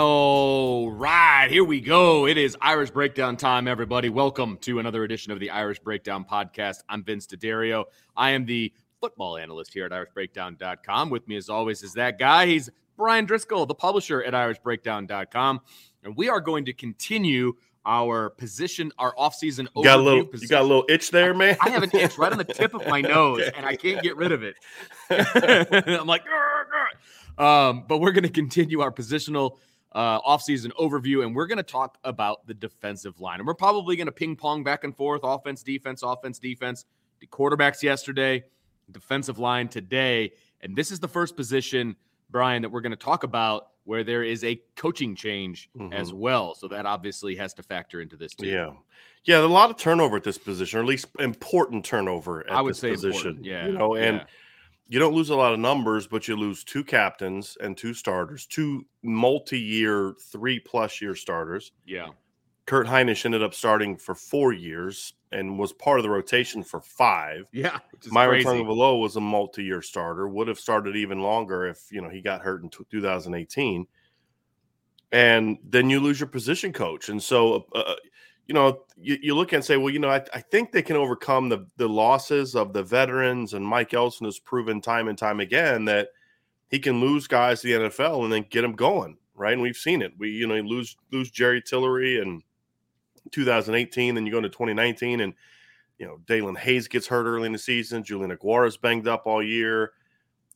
[0.00, 2.28] All right, here we go.
[2.28, 4.08] It is Irish Breakdown time, everybody.
[4.10, 6.84] Welcome to another edition of the Irish Breakdown podcast.
[6.88, 7.86] I'm Vince D'Addario.
[8.16, 11.10] I am the football analyst here at irishbreakdown.com.
[11.10, 12.46] With me, as always, is that guy.
[12.46, 15.62] He's Bryan Driskell, the publisher at irishbreakdown.com.
[16.04, 20.44] And we are going to continue our position, our offseason You got a little, position.
[20.44, 21.56] you got a little itch there, man.
[21.60, 24.16] I have an itch right on the tip of my nose, and I can't get
[24.16, 24.54] rid of it.
[25.10, 29.56] I'm like, "Grr, grr." um, but we're going to continue our positional
[29.92, 33.40] uh, offseason overview, and we're going to talk about the defensive line.
[33.40, 36.84] And we're probably going to ping pong back and forth offense, defense, offense, defense.
[37.20, 38.44] The quarterbacks yesterday,
[38.92, 40.32] defensive line today.
[40.60, 41.96] And this is the first position,
[42.30, 46.54] Brian, that we're going to talk about where there is a coaching change as well.
[46.54, 48.46] So that obviously has to factor into this too.
[48.46, 48.72] Yeah,
[49.24, 49.38] yeah.
[49.38, 52.72] A lot of turnover at this position, or at least important turnover at I would
[52.72, 53.28] this say position.
[53.28, 54.24] important, yeah, you know, and yeah.
[54.88, 58.46] You don't lose a lot of numbers, but you lose two captains and two starters,
[58.46, 61.72] two multi-year, three-plus year starters.
[61.84, 62.08] Yeah.
[62.64, 66.80] Kurt Hinish ended up starting for four years and was part of the rotation for
[66.80, 67.44] five.
[67.52, 67.78] Yeah.
[68.10, 68.62] Myron crazy.
[68.62, 70.28] Was a multi-year starter.
[70.28, 73.86] Would have started even longer if you know he got hurt in t- 2018.
[75.12, 77.94] And then you lose your position coach, and so uh,
[78.48, 80.96] you know you, you look and say, well, you know, I, I think they can
[80.96, 85.40] overcome the the losses of the veterans, and Mike Elston has proven time and time
[85.40, 86.08] again that
[86.70, 89.52] he can lose guys to the NFL and then get them going, right?
[89.52, 90.12] And we've seen it.
[90.18, 92.42] We you know lose lose Jerry Tillery and
[93.30, 95.34] 2018, then you go into 2019 and
[95.98, 98.04] you know, Daelin Hayes gets hurt early in the season.
[98.04, 99.92] Julian Okwara's banged up all year.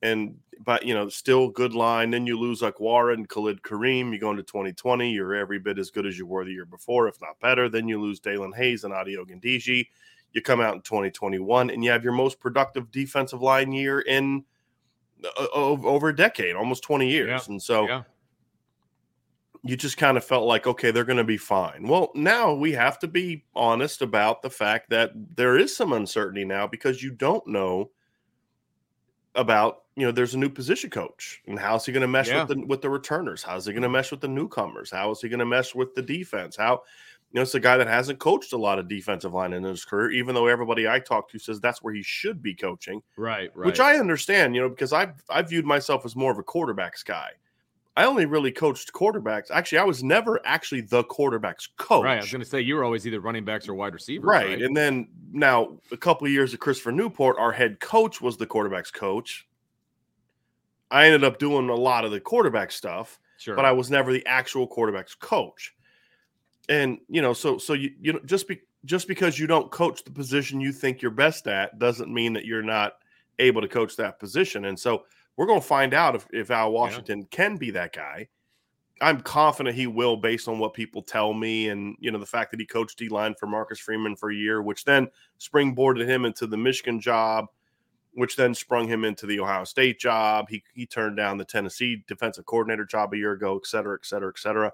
[0.02, 2.10] And, but, you know, still good line.
[2.10, 4.12] Then you lose Okwara and Khalid Kareem.
[4.12, 7.06] You go into 2020, you're every bit as good as you were the year before,
[7.08, 7.68] if not better.
[7.68, 9.86] Then you lose Daelin Hayes and Ade Ogundeji.
[10.32, 14.44] You come out in 2021 and you have your most productive defensive line year in
[15.24, 17.28] uh, over a decade, almost 20 years.
[17.46, 17.52] Yeah.
[17.52, 18.02] And so, Yeah.
[19.62, 21.86] you just kind of felt like, okay, they're going to be fine.
[21.86, 26.44] Well, now we have to be honest about the fact that there is some uncertainty
[26.44, 27.90] now because you don't know
[29.34, 32.44] about, you know, there's a new position coach and how's he going to mesh Yeah.
[32.44, 33.42] with the with the returners?
[33.42, 33.94] How's he going to mm-hmm.
[33.94, 34.90] mesh with the newcomers?
[34.90, 36.56] How is he going to mesh with the defense?
[36.56, 36.82] How,
[37.32, 39.84] you know, it's a guy that hasn't coached a lot of defensive line in his
[39.84, 43.50] career, even though everybody I talk to says that's where he should be coaching Right.
[43.54, 43.66] Right.
[43.66, 47.04] which I understand, you know, because I I viewed myself as more of a quarterbacks
[47.04, 47.30] guy.
[47.96, 49.50] I only really coached quarterbacks.
[49.50, 52.04] Actually, I was never actually the quarterbacks coach.
[52.04, 52.16] Right.
[52.16, 54.24] I was going to say you were always either running backs or wide receivers.
[54.24, 54.46] Right.
[54.46, 54.62] Right.
[54.62, 58.46] And then now a couple of years of Christopher Newport, our head coach was the
[58.46, 59.46] quarterbacks coach.
[60.90, 63.56] I ended up doing a lot of the quarterback stuff, sure.
[63.56, 65.74] but I was never the actual quarterbacks coach.
[66.68, 70.04] And you know, so so you you know just be just because you don't coach
[70.04, 72.94] the position you think you're best at doesn't mean that you're not
[73.38, 74.66] able to coach that position.
[74.66, 75.04] And so
[75.36, 78.28] we're going to find out if, if Al Washington can be that guy.
[79.00, 82.52] I'm confident he will, based on what people tell me, and you know the fact
[82.52, 85.08] that he coached D line for Marcus Freeman for a year, which then
[85.40, 87.46] springboarded him into the Michigan job,
[88.14, 90.48] which then sprung him into the Ohio State job.
[90.48, 94.06] He he turned down the Tennessee defensive coordinator job a year ago, et cetera, et
[94.06, 94.70] cetera, et cetera.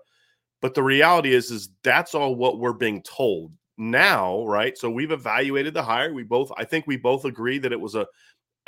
[0.60, 4.76] But the reality is, is that's all what we're being told now, right?
[4.76, 6.12] So we've evaluated the hire.
[6.12, 8.06] We both, I think, we both agree that it was a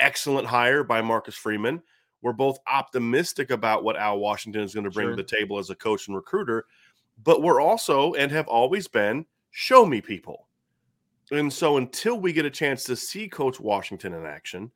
[0.01, 1.81] excellent hire by Marcus Freeman.
[2.23, 5.15] we're both optimistic about what Al Washington is going to bring Sure.
[5.15, 6.65] to the table as a coach and recruiter,
[7.23, 10.47] but we're also and have always been show me people.
[11.31, 14.69] And so until we get a chance to see Coach Washington in action,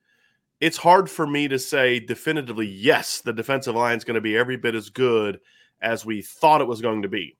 [0.61, 4.35] it's hard for me to say definitively, yes, the defensive line is going to be
[4.37, 5.39] every bit as good
[5.81, 7.37] as we thought it was going to be.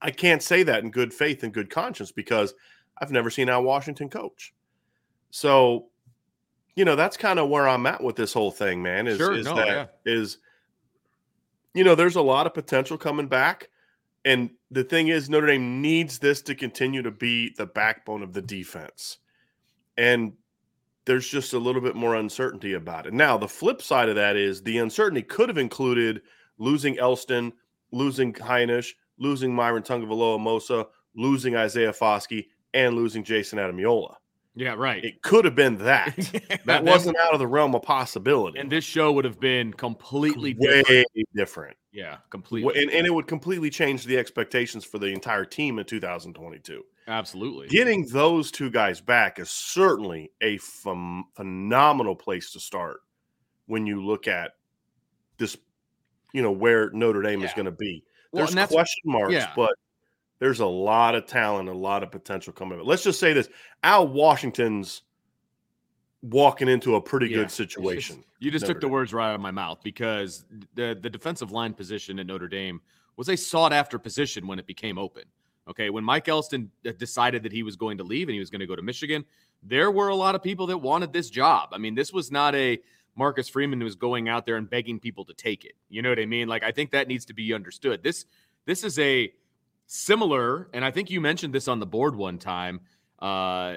[0.00, 2.54] I can't say that in good faith and good conscience because
[2.98, 4.54] I've never seen Al Washington coach.
[5.30, 5.88] So,
[6.80, 9.06] you know, that's kind of where I'm at with this whole thing, man.
[9.06, 10.38] Is, Sure, is no, that is,
[11.74, 13.68] you know, there's a lot of potential coming back.
[14.24, 18.32] And the thing is, Notre Dame needs this to continue to be the backbone of
[18.32, 19.18] the defense.
[19.98, 20.32] And
[21.04, 23.12] there's just a little bit more uncertainty about it.
[23.12, 26.22] Now, the flip side of that is the uncertainty could have included
[26.56, 27.52] losing Elston,
[27.92, 34.14] losing Hinish, losing Myron Tagovailoa-Amosa, losing Isaiah Foskey, and losing Jason Ademilola.
[34.54, 35.04] Yeah, right.
[35.04, 36.16] It could have been that.
[36.64, 38.58] That wasn't out of the realm of possibility.
[38.58, 41.06] And this show would have been completely way different.
[41.34, 41.76] different.
[41.92, 42.80] Yeah, completely.
[42.82, 46.82] And, and it would completely change the expectations for the entire team in 2022.
[47.08, 47.68] Absolutely.
[47.68, 53.00] Getting those two guys back is certainly a phem- phenomenal place to start
[53.66, 54.52] when you look at
[55.38, 55.56] this,
[56.32, 58.04] you know, where Notre Dame is going to be.
[58.32, 59.52] There's that's- question marks, yeah.
[59.56, 59.74] but
[60.40, 62.78] there's a lot of talent, a lot of potential coming.
[62.78, 63.48] But let's just say this:
[63.84, 65.02] Al Washington's
[66.22, 67.38] walking into a pretty Yeah.
[67.38, 68.24] good situation.
[68.40, 68.92] You just Notre took the Dame.
[68.92, 70.44] words right out of my mouth because
[70.74, 72.80] the the defensive line position at Notre Dame
[73.16, 75.24] was a sought after position when it became open.
[75.68, 78.50] Okay, when Mike Elston uh, decided that he was going to leave and he was
[78.50, 79.24] going to go to Michigan,
[79.62, 81.68] there were a lot of people that wanted this job.
[81.72, 82.78] I mean, this was not a
[83.14, 85.72] Marcus Freeman was going out there and begging people to take it.
[85.90, 86.48] You know what I mean?
[86.48, 88.02] Like I think that needs to be understood.
[88.02, 88.24] This
[88.64, 89.32] this is a
[89.92, 92.80] similar, and I think you mentioned this on the board one time,
[93.18, 93.74] uh,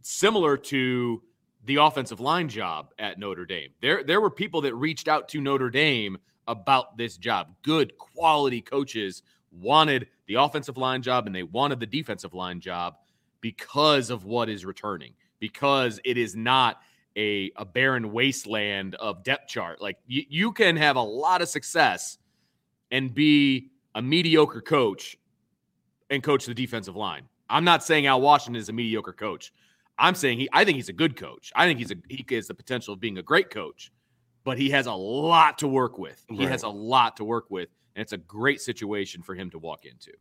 [0.00, 1.22] similar to
[1.66, 3.68] the offensive line job at Notre Dame.
[3.82, 6.16] There, there were people that reached out to Notre Dame
[6.48, 7.54] about this job.
[7.60, 12.96] Good quality coaches wanted the offensive line job and they wanted the defensive line job
[13.42, 16.80] because of what is returning, because it is not
[17.16, 19.82] a, a barren wasteland of depth chart.
[19.82, 22.16] Like you, you can have a lot of success
[22.90, 25.18] and be a mediocre coach
[26.10, 27.28] and coach the defensive line.
[27.48, 29.52] I'm not saying Al Washington is a mediocre coach.
[29.98, 31.52] I'm saying he I think he's a good coach.
[31.54, 33.92] I think he's a he has the potential of being a great coach,
[34.44, 36.24] but he has a lot to work with.
[36.28, 39.58] He has a lot to work with, and it's a great situation for him to
[39.58, 40.12] walk into.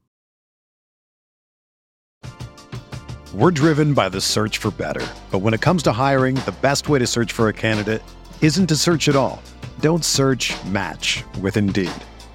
[3.33, 5.05] We're driven by the search for better.
[5.31, 8.03] But when it comes to hiring, the best way to search for a candidate
[8.41, 9.41] isn't to search at all.
[9.79, 11.91] Don't search match with Indeed.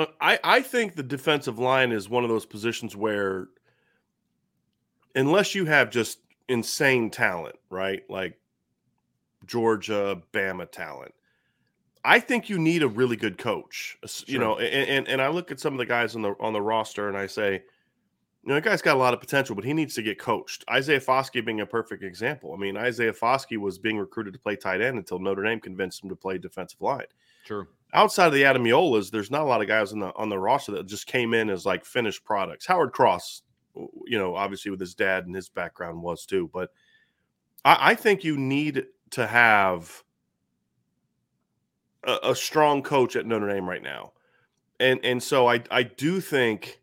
[0.00, 3.48] Uh, I, I think the defensive line is one of those positions where,
[5.14, 8.02] unless you have just insane talent, right?
[8.08, 8.38] Like
[9.44, 11.12] Georgia, Bama talent,
[12.02, 13.98] I think you need a really good coach.
[14.02, 16.34] S- You know, and, and and I look at some of the guys on the
[16.40, 19.54] on the roster and I say, you know, that guy's got a lot of potential,
[19.54, 20.64] but he needs to get coached.
[20.70, 22.54] Isaiah Foskey being a perfect example.
[22.54, 26.02] I mean, Isaiah Foskey was being recruited to play tight end until Notre Dame convinced
[26.02, 27.04] him to play defensive line
[27.42, 27.68] Sure.
[27.92, 30.72] outside of the Ademilolas, there's not a lot of guys on the on the roster
[30.72, 32.66] that just came in as like finished products.
[32.66, 33.42] Howard Cross,
[34.06, 36.70] you know, obviously with his dad and his background was too, but
[37.64, 40.04] I, I think you need to have
[42.04, 44.12] a, a strong coach at Notre Dame right now,
[44.78, 46.80] and and so I I do think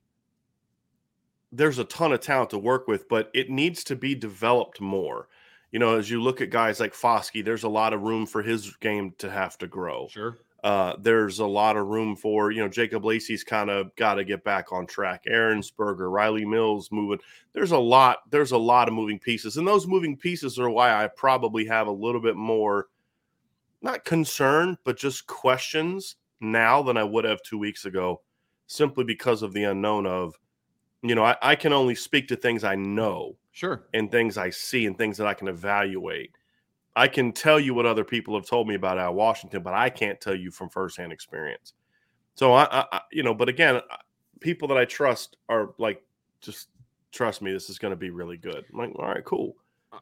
[1.51, 5.29] there's a ton of talent to work with, but it needs to be developed more.
[5.71, 8.41] You know, as you look at guys like Foskey, there's a lot of room for
[8.41, 10.07] his game to have to grow.
[10.07, 10.37] Sure.
[10.67, 14.25] Uh, there's a lot of room for, you know, Jacob Lacey's kind of got to
[14.25, 15.23] get back on track.
[15.25, 17.19] Ehrensberger, Riley Mills moving.
[17.53, 19.55] There's a lot, there's a lot of moving pieces.
[19.55, 22.87] And those moving pieces are why I probably have a little bit more,
[23.81, 28.19] not concern, but just questions now than I would have two weeks ago,
[28.65, 30.35] simply because of the unknown of,
[31.01, 33.87] you know, I, I can only speak to things I know Sure.
[33.93, 36.36] and things I see and things that I can evaluate.
[36.97, 39.89] I can tell you what other people have told me about Al Washington, but I
[39.89, 41.73] can't tell you from firsthand experience.
[42.33, 43.81] So I, I you know, but again,
[44.41, 46.03] people that I trust are like,
[46.41, 46.69] just
[47.11, 48.65] trust me, this is going to be really good.
[48.73, 49.55] I'm like, all right, cool.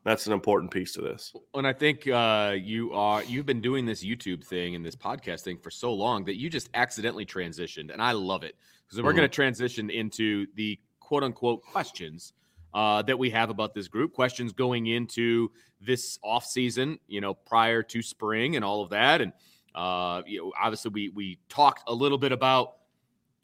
[0.03, 1.33] That's an important piece to this.
[1.53, 5.41] And I think uh, you are you've been doing this YouTube thing and this podcast
[5.41, 9.11] thing for so long that you just accidentally transitioned, and I love it because we're
[9.11, 9.17] Mhm.
[9.17, 12.33] going to transition into the quote unquote questions
[12.75, 14.13] uh, that we have about this group.
[14.13, 19.22] Questions going into this off season, you know, prior to spring and all of that,
[19.22, 19.32] and
[19.74, 22.75] uh, you know, obviously we we talked a little bit about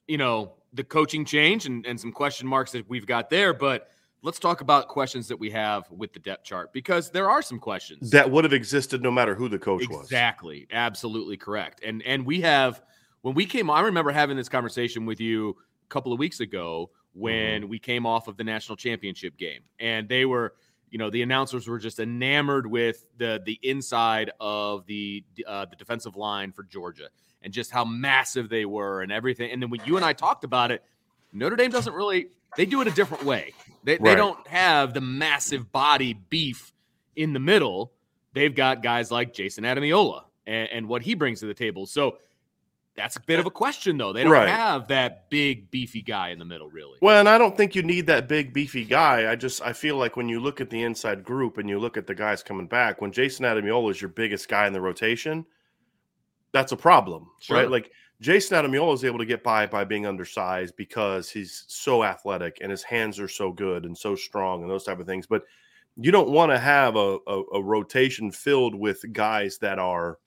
[0.07, 3.87] you know the coaching change and, and some question marks that we've got there, but.
[4.23, 7.57] Let's talk about questions that we have with the depth chart because there are some
[7.57, 10.01] questions That would have existed no matter who the coach was.
[10.01, 10.67] Exactly.
[10.71, 11.81] Absolutely correct.
[11.83, 12.83] And and we have
[13.23, 16.91] when we came I remember having this conversation with you a couple of weeks ago
[17.13, 19.61] when we came off of the national championship game.
[19.79, 20.53] And they were
[20.89, 25.75] you know the announcers were just enamored with the the inside of the uh, the
[25.75, 27.09] defensive line for Georgia
[27.41, 29.51] and just how massive they were and everything.
[29.51, 30.83] And then when you and I talked about it
[31.33, 32.27] Notre Dame doesn't really
[32.57, 33.53] they do it a different way.
[33.83, 36.73] They, they don't have the massive body beef
[37.15, 37.93] in the middle.
[38.33, 41.85] They've got guys like Jason Ademilola and, and what he brings to the table.
[41.85, 42.17] So
[43.01, 44.13] that's a bit of a question, though.
[44.13, 44.47] They don't Right.
[44.47, 46.97] have that big, beefy guy in the middle, really.
[47.01, 49.31] Well, and I don't think you need that big beefy guy.
[49.31, 51.97] I just I feel like when you look at the inside group and you look
[51.97, 55.45] at the guys coming back, when Jason Ademilola is your biggest guy in the rotation,
[56.53, 57.57] that's a problem, Sure.
[57.57, 57.69] right?
[57.69, 62.57] Like Jason Ademilola is able to get by by being undersized because he's so athletic
[62.61, 65.25] and his hands are so good and so strong and those type of things.
[65.27, 65.43] But
[65.97, 70.19] you don't want to have a, a, a rotation filled with guys that are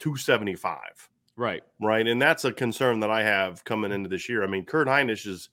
[0.00, 1.08] 275
[1.38, 1.62] Right.
[1.80, 2.06] right?
[2.06, 4.42] And that's a concern that I have coming into this year.
[4.42, 5.50] I mean, Kurt Hinish is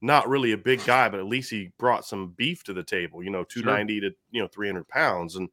[0.00, 3.22] not really a big guy, but at least he brought some beef to the table.
[3.22, 5.48] You know, two ninety to you know three hundred pounds, and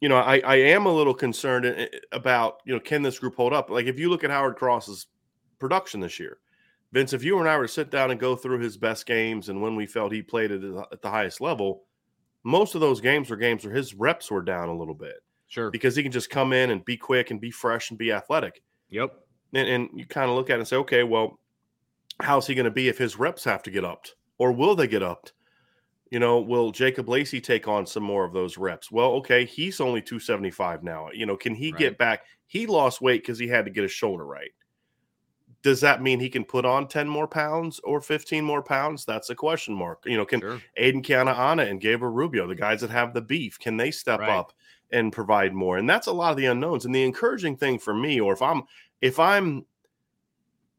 [0.00, 3.18] you know, I I am a little concerned i- i- about you know can this
[3.20, 3.70] group hold up?
[3.70, 5.06] Like if you look at Howard Cross's
[5.60, 6.38] production this year,
[6.92, 9.48] Vince, if you and I were to sit down and go through his best games
[9.48, 11.84] and when we felt he played at the highest level,
[12.42, 15.70] most of those games were games where his reps were down a little bit Sure.
[15.70, 18.62] because he can just come in and be quick and be fresh and be athletic
[18.88, 19.12] Yep.
[19.52, 21.38] and, and you kind of look at it and say, okay, well,
[22.22, 24.86] how's he going to be if his reps have to get upped, or will they
[24.86, 25.32] get upped?
[26.10, 28.90] You know, will Jacob Lacey take on some more of those reps?
[28.90, 31.08] Well, okay, he's only 275 now.
[31.12, 31.78] You know, can he Right.
[31.78, 32.24] get back?
[32.46, 34.50] He lost weight because he had to get his shoulder right.
[35.62, 39.04] Does that mean he can put on 10 more pounds or 15 more pounds?
[39.04, 40.02] That's a question mark.
[40.06, 40.60] You know, can Sure.
[40.80, 44.30] Aiden Keanaaina and Gabriel Rubio, the guys that have the beef, can they step Right.
[44.30, 44.52] up
[44.92, 45.78] and provide more?
[45.78, 46.84] And that's a lot of the unknowns.
[46.84, 48.62] And the encouraging thing for me, or if I'm
[49.00, 49.64] if I'm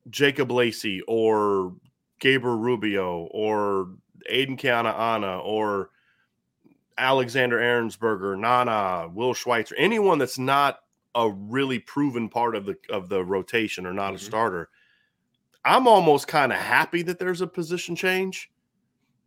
[0.10, 1.74] Jacob Lacey or
[2.20, 3.90] Gabriel Rubio or
[4.32, 5.90] Aiden Keanaaina or
[6.98, 10.80] Alexander Ehrensberger, Nana, Will Schweitzer, anyone that's not
[11.16, 14.18] a really proven part of the of the rotation or not Mhm.
[14.18, 14.70] a starter,
[15.66, 18.52] I'm almost kind of happy that there's a position change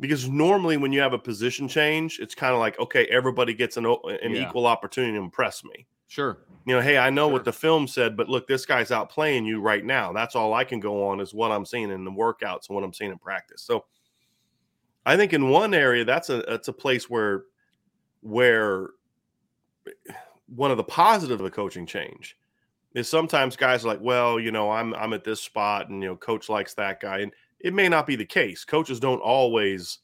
[0.00, 3.76] because normally when you have a position change, it's kind of like okay, everybody gets
[3.76, 4.48] an an Yeah.
[4.48, 5.86] equal opportunity to impress me.
[6.08, 6.38] Sure.
[6.66, 7.32] You know, hey, I know Sure.
[7.32, 10.12] what the film said, but look, this guy's out playing you right now.
[10.12, 12.84] That's all I can go on is what I'm seeing in the workouts and what
[12.84, 13.62] I'm seeing in practice.
[13.62, 13.84] So
[15.06, 17.44] I think in one area that's a that's a place where
[18.20, 18.88] where
[20.46, 22.36] one of the positive of the coaching change
[22.94, 26.08] is sometimes guys are like, well, you know, I'm I'm at this spot and you
[26.10, 27.18] know, coach likes that guy.
[27.20, 27.32] And
[27.64, 28.64] it may not be the case.
[28.64, 29.98] Coaches don't always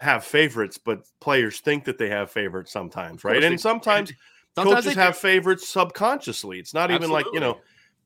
[0.00, 3.42] have favorites, but players think that they have favorites sometimes, right?
[3.42, 4.12] And sometimes
[4.54, 6.58] Sometimes coaches have favorites subconsciously.
[6.58, 7.58] It's not even like you know,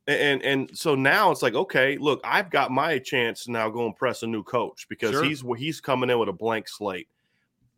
[0.07, 3.87] and and so now it's like okay, look, I've got my chance to now go
[3.87, 5.25] impress a new coach because Sure.
[5.25, 7.09] he's he's coming in with a blank slate.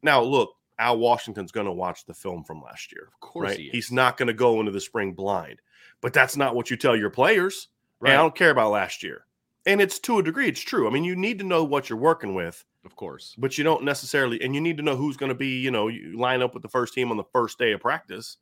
[0.02, 3.58] Now look, Al Washington's going to watch the film from last year, Of course right?
[3.58, 3.70] he.
[3.70, 5.62] He's not going to go into the spring blind,
[6.02, 7.68] but that's not what you tell your players.
[8.04, 9.24] Hey, I don't care about last year,
[9.66, 10.86] and it's to a degree, it's true.
[10.88, 13.34] I mean, you need to know what you're working with Of course.
[13.38, 15.88] but you don't necessarily and you need to know who's going to be you know
[15.88, 18.38] you line up with the first team on the first day of practice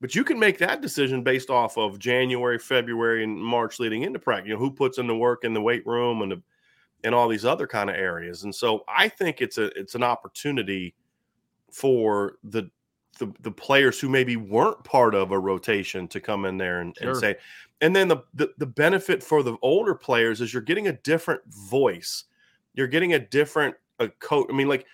[0.00, 4.18] But you can make that decision based off of January, February, and March leading into
[4.20, 4.48] practice.
[4.48, 6.42] You know, who puts in the work in the weight room and the,
[7.04, 8.44] and all these other kind of areas.
[8.44, 10.94] And so I think it's a it's an opportunity
[11.72, 12.70] for the
[13.18, 16.96] the, the players who maybe weren't part of a rotation to come in there and,
[16.96, 17.10] Sure.
[17.10, 17.36] and say,
[17.80, 21.42] and then the, the the benefit for the older players is you're getting a different
[21.46, 22.24] voice.
[22.74, 24.46] You're getting a different a coach.
[24.50, 24.86] I mean, like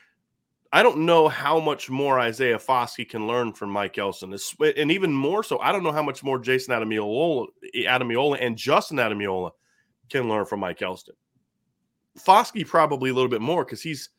[0.72, 4.90] I don't know how much more Isaiah Foskey can learn from Mike Elston, It's- and
[4.90, 9.52] even more so, I don't know how much more Jason Ademilola, Ademilola and Justin Ademilola
[10.10, 11.14] can learn from Mike Elston.
[12.18, 14.10] Foskey probably a little bit more because he's,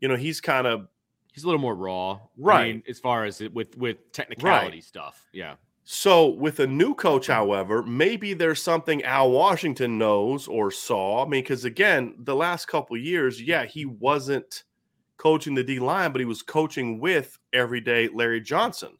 [0.00, 0.88] you know, he's kind of
[1.34, 2.74] He's a little more raw, I Right.
[2.74, 5.26] mean, as far as it, with with technicality stuff.
[5.32, 11.24] Yeah, So with a new coach, however, maybe there's something Al Washington knows or saw.
[11.24, 14.64] I mean, because again, the last couple years, yeah, he wasn't
[15.16, 18.96] coaching the D line, but he was coaching with everyday Larry Johnson,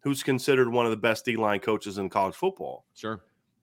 [0.00, 2.84] who's considered one of the best D line coaches in college football.
[2.94, 3.22] sure.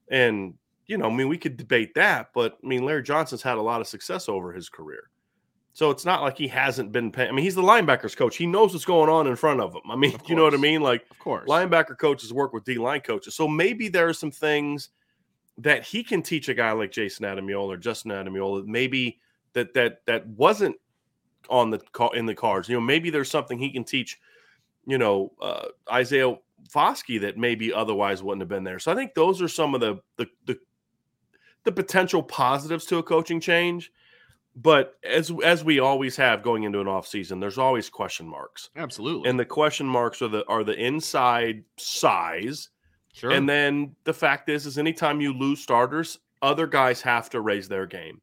[0.10, 3.58] And you know, I mean, we could debate that, but I mean, Larry Johnson's had
[3.58, 5.10] a lot of success over his career.
[5.76, 7.30] So it's not like he hasn't been paying.
[7.30, 8.38] I mean, he's the linebackers coach.
[8.38, 9.82] He knows what's going on in front of him.
[9.90, 10.82] I mean, you know what I mean?
[10.82, 11.50] Like Of course.
[11.50, 13.34] linebacker coaches work with D line coaches.
[13.36, 14.90] So maybe there are some things
[15.58, 18.66] that he can teach a guy like Jason Ademilola or Justin Ademilola.
[18.68, 19.20] Maybe
[19.54, 20.76] that that that wasn't
[21.50, 22.70] on the call in the cards.
[22.70, 24.20] You know, maybe there's something he can teach.
[24.86, 26.36] You know, uh, Isaiah
[26.70, 28.80] Foskey that maybe otherwise wouldn't have been there.
[28.80, 30.60] So I think those are some of the the the,
[31.64, 33.92] the potential positives to a coaching change.
[34.56, 38.70] But as as we always have going into an off season, there's always question marks.
[38.76, 39.30] Absolutely.
[39.30, 42.70] and the question marks are the are the inside size.
[43.16, 43.30] Sure.
[43.30, 47.68] and then the fact is is anytime you lose starters other guys have to raise
[47.68, 48.22] their game.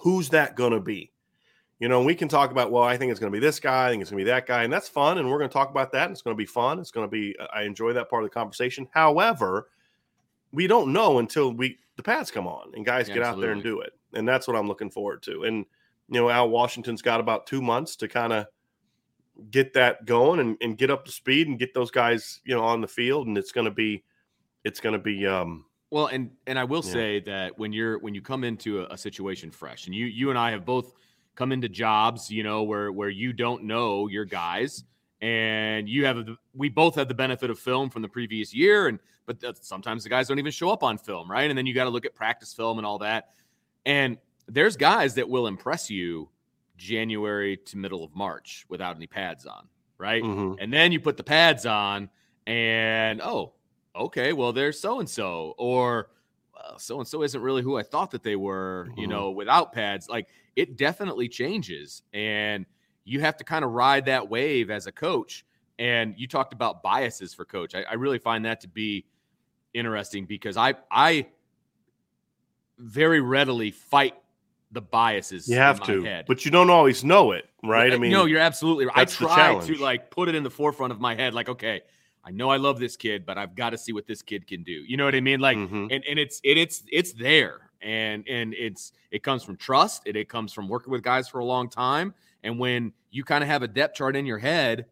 [0.00, 1.12] Who's that going to be?
[1.78, 3.86] You know we can talk about well i think it's going to be this guy
[3.86, 5.52] i think it's going to be that guy and that's fun and we're going to
[5.52, 7.92] talk about that and it's going to be fun it's going to be i enjoy
[7.92, 8.88] that part of the conversation.
[8.92, 9.68] However
[10.56, 13.62] we don't know until we the pads come on and guys get out there and
[13.62, 15.58] do it and that's what i'm looking forward to and
[16.08, 18.46] you know al washington's got about two months to kind of
[19.50, 22.64] get that going and, and get up to speed and get those guys you know
[22.64, 24.02] on the field and it's going to be
[24.64, 26.92] it's going to be um Well, and and I will Yeah.
[26.92, 30.30] say that when you're when you come into a, a situation fresh, and you you
[30.30, 30.94] and I have both
[31.36, 34.84] come into jobs, you know, where where you don't know your guys,
[35.20, 38.88] and you have the, we both have the benefit of film from the previous year,
[38.88, 41.48] and but sometimes the guys don't even show up on film, right?
[41.50, 43.30] And then you got to look at practice film and all that,
[43.84, 46.28] and there's guys that will impress you
[46.76, 49.66] January to middle of March without any pads on,
[49.98, 50.22] right?
[50.22, 50.56] mhm.
[50.60, 52.08] And then you put the pads on,
[52.46, 53.54] and oh,
[53.96, 56.10] okay, well, there's so and so, or
[56.78, 59.10] so and so isn't really who I thought that they were, you Mhm.
[59.10, 60.08] know, without pads.
[60.08, 62.02] Like it definitely changes.
[62.12, 62.66] And
[63.06, 65.46] you have to kind of ride that wave as a coach.
[65.78, 67.74] And you talked about biases for coach.
[67.74, 69.06] I, I really find that to be
[69.72, 71.26] interesting because I, I
[72.78, 74.14] very readily fight
[74.72, 75.48] the biases.
[75.48, 76.24] you in have my to head.
[76.26, 78.96] but you don't always know it right i mean no, you're absolutely right.
[78.98, 81.82] I try to like put it in the forefront of my head, like, okay,
[82.24, 84.62] I know I love this kid, but I've got to see what this kid can
[84.64, 84.72] do.
[84.72, 85.38] You know what I mean?
[85.40, 85.88] Like, Mhm.
[85.92, 90.02] and and it's it, it's it's there, and and it's it comes from trust.
[90.06, 93.42] It it comes from working with guys for a long time, and when you kind
[93.42, 94.86] of have a depth chart in your head.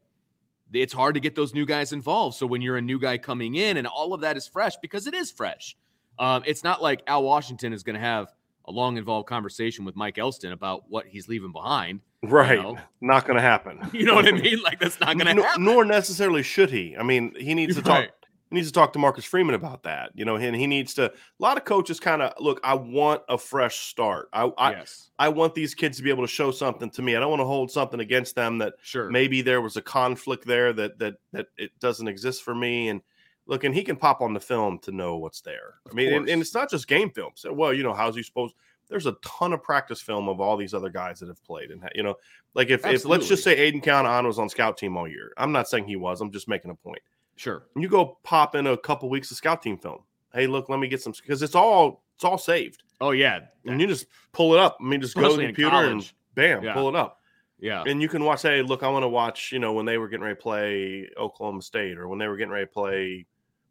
[0.72, 2.36] It's hard to get those new guys involved.
[2.36, 5.06] So when you're a new guy coming in, and all of that is fresh because
[5.06, 5.76] it is fresh.
[6.18, 8.32] Um, it's not like Al Washington is going to have
[8.66, 12.00] a long involved conversation with Mike Elston about what he's leaving behind.
[12.24, 12.76] right know?
[13.00, 14.62] not going to happen You know what I mean?
[14.62, 15.62] Like that's not going to happen.
[15.64, 18.10] nor necessarily should he i mean he needs to talk Right.
[18.10, 18.23] he
[18.54, 20.10] needs to talk to Marcus Freeman about that.
[20.14, 21.06] You know, and he needs to.
[21.06, 22.60] A lot of coaches kind of look.
[22.64, 24.28] I want a fresh start.
[24.32, 27.16] I I, yes, I want these kids to be able to show something to me.
[27.16, 29.10] I don't want to hold something against them that sure.
[29.10, 32.88] maybe there was a conflict there that that that it doesn't exist for me.
[32.88, 33.02] And
[33.46, 35.74] look, and he can pop on the film to know what's there.
[35.90, 37.32] I mean, and, and it's not just game film.
[37.34, 38.54] So, well, you know, how's he supposed?
[38.88, 41.82] There's a ton of practice film of all these other guys that have played, and
[41.94, 42.16] you know,
[42.54, 45.32] like if, if let's just say Aiden Count on was on scout team all year.
[45.38, 46.20] I'm not saying he was.
[46.20, 47.00] I'm just making a point.
[47.36, 47.66] Sure.
[47.74, 49.98] And you go pop in a couple weeks of scout team film.
[50.32, 53.40] Hey, look, let me get some because it's all it's all saved, Oh yeah.
[53.66, 54.76] and you just pull it up.
[54.80, 56.74] I mean, just go to the computer and bam, Yeah.
[56.74, 57.20] pull it up,
[57.58, 57.82] Yeah.
[57.86, 58.42] and you can watch.
[58.42, 59.50] Hey, look, I want to watch.
[59.52, 62.36] You know, when they were getting ready to play Oklahoma State, or when they were
[62.36, 63.26] getting ready to play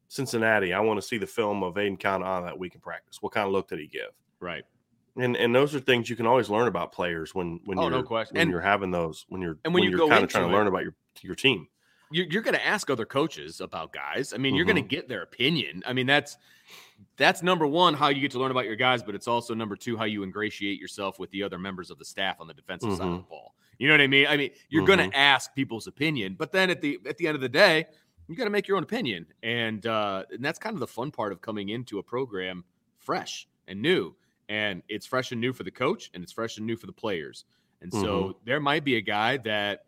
[0.10, 3.22] Cincinnati, I want to see the film of Aiden Count on that week in practice.
[3.22, 4.12] What kind of look did he give?
[4.40, 4.64] Right.
[5.16, 7.92] And and those are things you can always learn about players when when Oh, you're
[7.92, 8.36] no question.
[8.36, 10.54] when and you're having those when you're and when you you're kind of trying to
[10.54, 11.68] learn about your your team.
[12.14, 14.34] You're, you're going to ask other coaches about guys.
[14.34, 14.88] I mean, you're going Mm-hmm.
[14.88, 15.84] to get their opinion.
[15.86, 16.38] I mean, that's
[17.18, 19.76] that's number one, how you get to learn about your guys, but it's also number
[19.76, 22.92] two, how you ingratiate yourself with the other members of the staff on the defensive
[22.92, 23.18] side of Mm-hmm.
[23.18, 23.56] the ball.
[23.78, 24.28] You know what I mean?
[24.28, 27.36] I mean, you're going to ask people's opinion, but then at the at the end
[27.36, 27.86] of the day,
[28.28, 31.12] you got to make your own opinion, and uh, and that's kind of the fun
[31.12, 32.64] part of coming into a program
[33.00, 34.16] fresh and new,
[34.48, 36.94] and it's fresh and new for the coach, and it's fresh and new for the
[36.94, 37.46] players,
[37.82, 38.32] and so mm-hmm.
[38.46, 39.86] there might be a guy that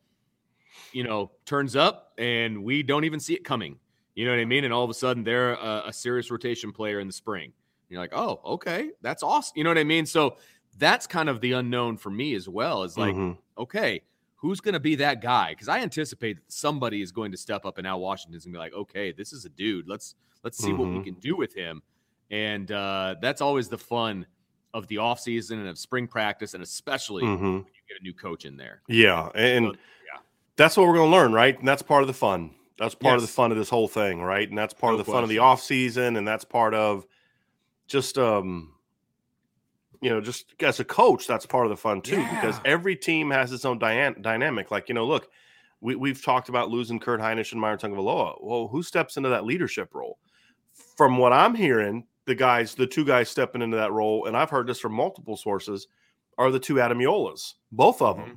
[0.91, 3.77] you know turns up, and we don't even see it coming.
[4.15, 4.63] You know what I mean?
[4.63, 7.51] And all of a sudden, they're a, a serious rotation player in the spring.
[7.89, 9.53] You're like, oh, okay, that's awesome.
[9.55, 10.05] You know what I mean?
[10.05, 10.37] So
[10.77, 12.83] that's kind of the unknown for me as well.
[12.83, 13.39] Is like, mm-hmm.
[13.61, 14.01] okay,
[14.35, 15.51] who's going to be that guy?
[15.51, 18.57] Because I anticipate that somebody is going to step up, and now Washington's going to
[18.57, 19.87] be like, okay, this is a dude.
[19.87, 20.77] Let's let's see mm-hmm.
[20.77, 21.03] what we mm-hmm.
[21.03, 21.81] can do with him.
[22.31, 24.25] And uh, that's always the fun
[24.73, 27.43] of the offseason and of spring practice, and especially mm-hmm.
[27.43, 28.81] when you get a new coach in there.
[28.87, 30.19] Yeah, and so, yeah.
[30.57, 31.57] That's what we're going to learn, right?
[31.57, 32.51] And that's part of the fun.
[32.77, 33.23] That's part yes.
[33.23, 34.47] of the fun of this whole thing, right?
[34.47, 35.17] And that's part no of the question.
[35.17, 37.05] fun of the off season, and that's part of
[37.87, 38.75] just um
[40.01, 42.35] you know, just as a coach, that's part of the fun too, yeah.
[42.35, 44.69] because every team has its own dy- dynamic.
[44.69, 45.29] Like, you know, look,
[45.81, 48.37] we, we've talked about losing Kurt Hinish and Myron Tagovailoa.
[48.39, 50.19] Well, who steps into that leadership role?
[50.95, 54.49] From what I'm hearing, the guys, the two guys stepping into that role, and I've
[54.49, 55.87] heard this from multiple sources,
[56.37, 57.53] are the two Ademilolas.
[57.71, 58.35] Both of them mm-hmm.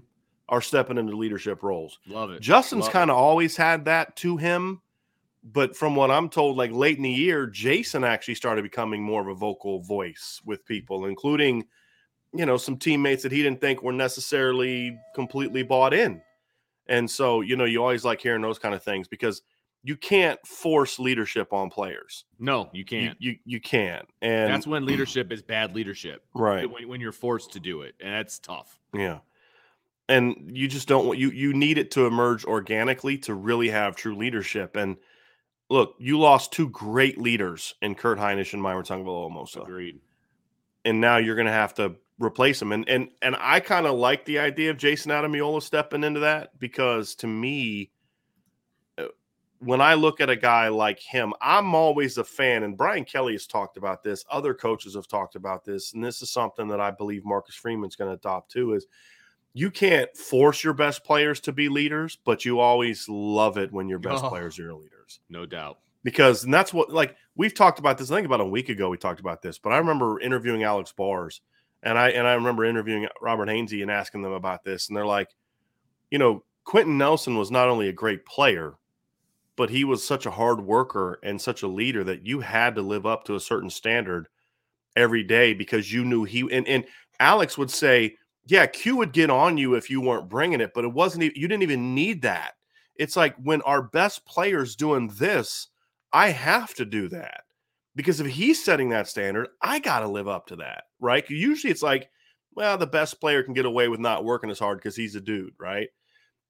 [0.48, 1.98] Are stepping into leadership roles.
[2.06, 2.40] Love it.
[2.40, 4.80] Justin's kind of always had that to him
[5.52, 9.20] but from what I'm told, like late in the year, Jason actually started becoming more
[9.20, 11.64] of a vocal voice with people, including,
[12.34, 16.20] you know, some teammates that he didn't think were necessarily completely bought in.
[16.86, 19.42] And so, you know, you always like hearing those kind of things because
[19.84, 22.24] you can't force leadership on players.
[22.38, 23.16] No, you can't.
[23.20, 24.06] You you, you can't.
[24.20, 26.24] And that's when leadership is bad leadership.
[26.34, 26.70] Right.
[26.70, 27.94] When, when you're forced to do it.
[28.00, 28.78] And that's tough.
[28.92, 29.18] Yeah.
[30.08, 33.94] And you just don't want you you need it to emerge organically to really have
[33.94, 34.74] true leadership.
[34.76, 34.96] And
[35.70, 40.00] look, you lost two great leaders in Kurt Hinish and Myron Tagovailoa Agreed.
[40.84, 42.72] And now you're going to have to replace them.
[42.72, 46.58] And and and I kind of like the idea of Jason Ademilola stepping into that
[46.58, 47.90] because to me,
[48.96, 49.04] uh,
[49.58, 52.62] when I look at a guy like him, I'm always a fan.
[52.62, 54.24] And Brian Kelly has talked about this.
[54.30, 57.96] Other coaches have talked about this, and this is something that I believe Marcus Freeman's
[57.96, 58.74] going to adopt too.
[58.74, 58.86] Is
[59.54, 63.88] you can't force your best players to be leaders, but you always love it when
[63.88, 65.20] your best oh, players are your leaders.
[65.28, 65.78] No doubt.
[66.04, 68.10] Because and that's what like we've talked about this.
[68.10, 70.92] I think about a week ago we talked about this, but I remember interviewing Alex
[70.92, 71.40] Bars
[71.82, 75.06] and I and I remember interviewing Robert Hainsey and asking them about this, and they're
[75.06, 75.28] like,
[76.10, 78.74] you know, Quenton Nelson was not only a great player,
[79.56, 82.82] but he was such a hard worker and such a leader that you had to
[82.82, 84.28] live up to a certain standard
[84.96, 86.84] every day because you knew he and, and
[87.20, 88.16] Alex would say
[88.48, 91.48] yeah, Q would get on you if you weren't bringing it, but it wasn't, you
[91.48, 92.54] didn't even need that.
[92.96, 95.68] It's like when our best player's doing this,
[96.12, 97.42] I have to do that
[97.94, 101.28] because if he's setting that standard, I got to live up to that, right?
[101.28, 102.08] Usually it's like,
[102.54, 105.20] well, the best player can get away with not working as hard because he's a
[105.20, 105.88] dude, right?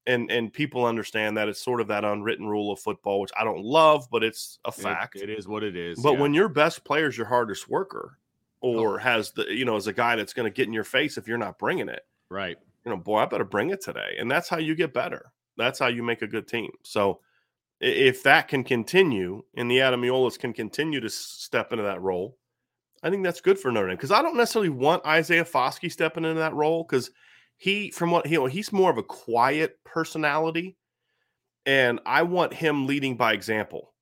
[0.06, 3.44] And and people understand that it's sort of that unwritten rule of football, which I
[3.44, 5.16] don't love, but it's a fact.
[5.16, 6.00] it, it is what it is.
[6.00, 6.20] But yeah.
[6.20, 8.18] when your best player is your hardest worker,
[8.60, 8.98] or oh.
[8.98, 11.28] has the you know as a guy that's going to get in your face if
[11.28, 12.02] you're not bringing it.
[12.30, 12.56] Right.
[12.84, 15.32] You know, boy, I better bring it today, and that's how you get better.
[15.56, 16.70] That's how you make a good team.
[16.84, 17.20] So
[17.80, 22.36] if that can continue and the Ademilolas can continue to step into that role,
[23.02, 26.24] I think that's good for Notre Dame because I don't necessarily want Isaiah Foskey stepping
[26.24, 27.10] into that role because
[27.56, 30.76] he, from what he, you know, he's more of a quiet personality,
[31.66, 33.92] and I want him leading by example.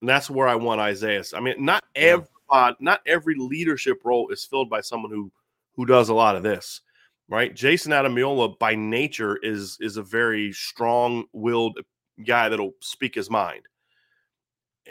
[0.00, 1.22] And that's where I want Isaiah.
[1.34, 5.32] I mean, not every uh, not every leadership role is filled by someone who
[5.74, 6.82] who does a lot of this,
[7.28, 7.56] right?
[7.56, 11.80] Jason Ademilola by nature is is a very strong-willed
[12.26, 13.62] guy that'll speak his mind.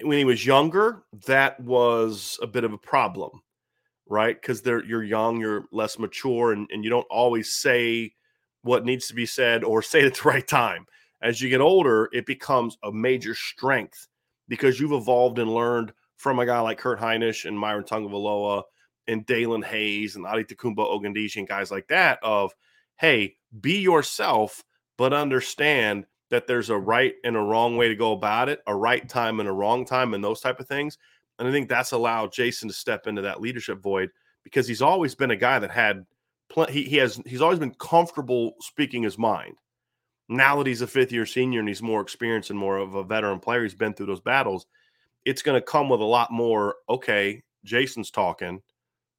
[0.01, 3.41] When he was younger, that was a bit of a problem,
[4.07, 4.39] right?
[4.41, 8.11] Because they're you're young, you're less mature, and, and you don't always say
[8.63, 10.87] what needs to be said or say it at the right time.
[11.21, 14.07] As you get older, it becomes a major strength
[14.47, 18.61] because you've evolved and learned from a guy like Kurt Hinish and Myron Tagovailoa
[19.07, 22.53] and Daelin Hayes and Adetokunbo Ogundeji and guys like that of,
[22.99, 24.63] hey, be yourself,
[24.99, 28.75] but understand that there's a right and a wrong way to go about it, a
[28.75, 30.99] right time and a wrong time, and those type of things.
[31.39, 34.11] And I think that's allowed Jason to step into that leadership void
[34.43, 36.05] because he's always been a guy that had
[36.51, 39.55] pl- he, he has he's always been comfortable speaking his mind.
[40.29, 43.03] Now that he's a fifth year senior and he's more experienced and more of a
[43.03, 44.67] veteran player, he's been through those battles
[45.25, 46.75] it's going to come with a lot more.
[46.89, 48.61] Okay, Jason's talking.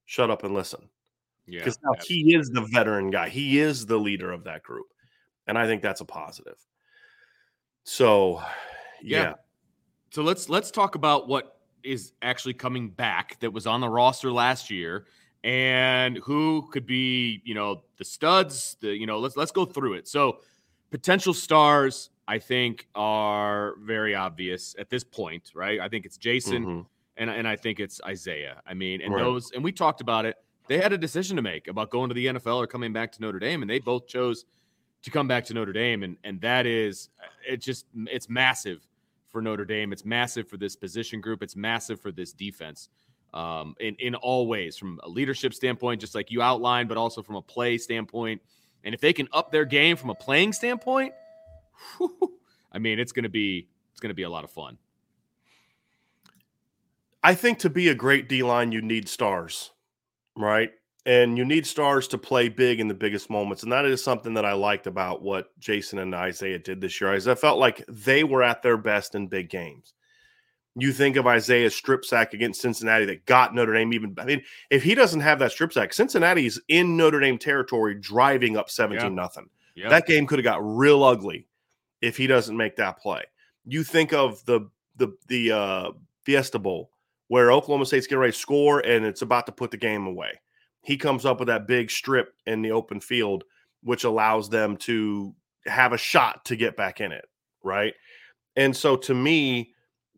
[0.07, 0.89] Shut up and listen.
[1.47, 3.29] Yeah, because now he is the veteran guy.
[3.29, 4.87] He is the leader of that group,
[5.47, 6.59] and I think that's a positive.
[7.85, 8.41] So,
[9.03, 9.23] yeah.
[9.23, 9.35] yeah.
[10.11, 14.31] So let's let's talk about what is actually coming back that was on the roster
[14.31, 15.07] last year
[15.45, 19.95] and who could be, you know, the studs, the you know, let's let's go through
[19.95, 20.07] it.
[20.07, 20.39] So,
[20.91, 25.81] potential stars I think are very obvious at this point, right?
[25.81, 26.87] I think it's Jason Mhm.
[27.17, 28.63] and and I think it's Isaiah.
[28.67, 29.23] I mean, and Right.
[29.23, 30.37] those and we talked about it.
[30.69, 33.21] They had a decision to make about going to the NFL or coming back to
[33.21, 34.45] Notre Dame, and they both chose
[35.03, 37.11] to come back to Notre Dame, and and that is
[37.47, 37.57] it.
[37.61, 38.87] Just it's massive
[39.27, 39.93] for Notre Dame.
[39.93, 41.43] It's massive for this position group.
[41.43, 42.89] It's massive for this defense.
[43.35, 47.23] Um, in in all ways, from a leadership standpoint, just like you outlined, but also
[47.23, 48.41] from a play standpoint.
[48.85, 51.15] And if they can up their game from a playing standpoint,
[51.99, 52.35] whew,
[52.73, 54.79] I mean, it's going to be it's going to be a lot of fun.
[57.23, 59.71] I think to be a great D line, you need stars,
[60.37, 60.71] right?
[61.05, 63.63] And you need stars to play big in the biggest moments.
[63.63, 67.15] And that is something that I liked about what Jason and Isaiah did this year.
[67.15, 69.95] Is I felt like they were at their best in big games.
[70.75, 74.15] You think of Isaiah's strip sack against Cincinnati that got Notre Dame even.
[74.19, 78.57] I mean, if he doesn't have that strip sack, Cincinnati's in Notre Dame territory driving
[78.57, 79.51] up 17 nothing.
[79.75, 79.91] Yeah.
[79.91, 81.47] That game could have got real ugly
[82.03, 83.23] if he doesn't make that play.
[83.65, 85.91] You think of the the the uh,
[86.25, 86.91] Fiesta Bowl
[87.29, 90.39] where Oklahoma State's getting ready to score and it's about to put the game away.
[90.83, 93.45] He comes up with that big strip in the open field,
[93.83, 95.35] which allows them to
[95.65, 97.25] have a shot to get back in it,
[97.63, 97.95] right?
[98.57, 99.73] And so to me,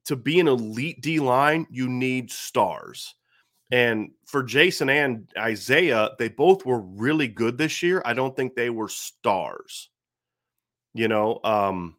[0.07, 3.15] to be an elite D line, you need stars.
[3.71, 8.03] And for Jason and Isaiah, they both were really good this year.
[8.05, 9.91] I don't think they were stars.
[10.95, 11.97] You know, um,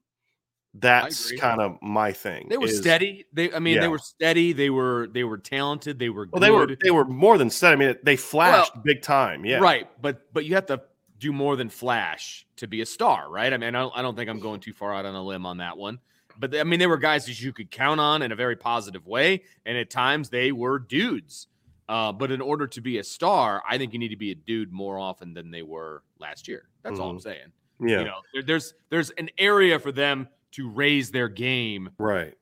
[0.74, 2.48] that's kind of my thing.
[2.50, 3.26] They were is- steady.
[3.34, 3.82] They, I mean, Yeah.
[3.82, 4.54] they were steady.
[4.54, 6.00] They were, they were talented.
[6.00, 6.28] They were.
[6.32, 7.74] Well, they were they were more than steady.
[7.74, 9.46] I mean, they flashed big time.
[9.46, 9.90] Yeah, right.
[10.02, 10.82] But, but you have to
[11.18, 13.52] do more than flash to be a star, right?
[13.54, 15.46] I mean, I don't, I don't think I'm going too far out on a limb
[15.46, 16.00] on that one.
[16.38, 19.08] But I mean, they were guys that you could count on in a very positive
[19.08, 21.48] way, and at times they were dudes.
[21.88, 24.36] Uh, but in order to be a star, I think you need to be a
[24.36, 26.68] dude more often than they were last year.
[26.84, 27.54] That's all I'm saying.
[27.80, 32.34] Yeah, You know, there, there's there's an area for them to raise their game right.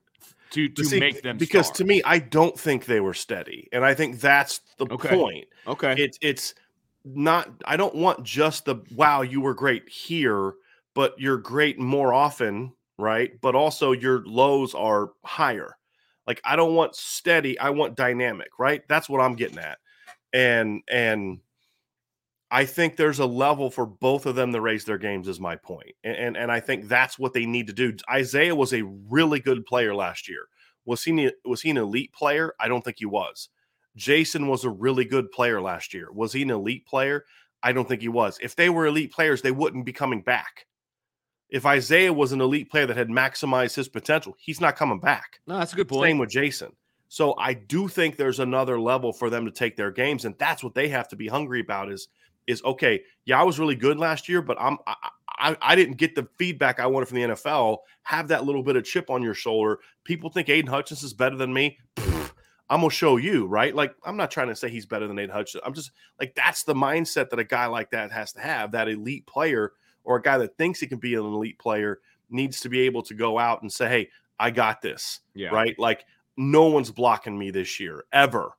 [0.50, 1.78] to to see, make them because stars.
[1.78, 5.08] to me, I don't think they were steady, and I think that's the Okay.
[5.08, 5.48] point.
[5.66, 6.54] okay, It's it's
[7.04, 7.50] not.
[7.66, 10.54] I don't want just the wow, you were great here,
[10.94, 13.32] but you're great more often, right?
[13.40, 15.76] But also your lows are higher.
[16.26, 17.58] Like I don't want steady.
[17.58, 18.82] I want dynamic, right?
[18.88, 19.78] That's what I'm getting at,
[20.32, 21.40] and and.
[22.50, 25.56] I think there's a level for both of them to raise their games, is my
[25.56, 25.92] point.
[26.04, 27.96] And, and and I think that's what they need to do.
[28.10, 30.46] Isaiah was a really good player last year.
[30.84, 32.54] Was he was he an elite player?
[32.60, 33.48] I don't think he was.
[33.96, 36.08] Jason was a really good player last year.
[36.12, 37.24] Was he an elite player?
[37.62, 38.38] I don't think he was.
[38.42, 40.66] If they were elite players, they wouldn't be coming back.
[41.48, 45.40] If Isaiah was an elite player that had maximized his potential, he's not coming back.
[45.46, 46.08] no, that's a good point.
[46.08, 46.72] Same with Jason.
[47.08, 50.64] So I do think there's another level for them to take their games, and that's
[50.64, 51.92] what they have to be hungry about.
[51.92, 52.08] Is
[52.46, 53.02] is okay?
[53.24, 54.94] Yeah, I was really good last year, but I'm I,
[55.28, 57.78] I, I didn't get the feedback I wanted from the NFL.
[58.02, 59.80] Have that little bit of chip on your shoulder.
[60.04, 61.78] People think Aiden Hutchins is better than me.
[61.96, 62.32] Pfft,
[62.70, 63.74] I'm gonna show you, right?
[63.74, 65.62] Like I'm not trying to say he's better than Aiden Hutchins.
[65.64, 68.72] I'm just like that's the mindset that a guy like that has to have.
[68.72, 69.72] That elite player
[70.04, 73.02] or a guy that thinks he can be an elite player needs to be able
[73.02, 75.50] to go out and say, "Hey, I got this." Yeah.
[75.50, 75.78] right?
[75.78, 76.04] Like
[76.36, 78.52] no one's blocking me this year ever.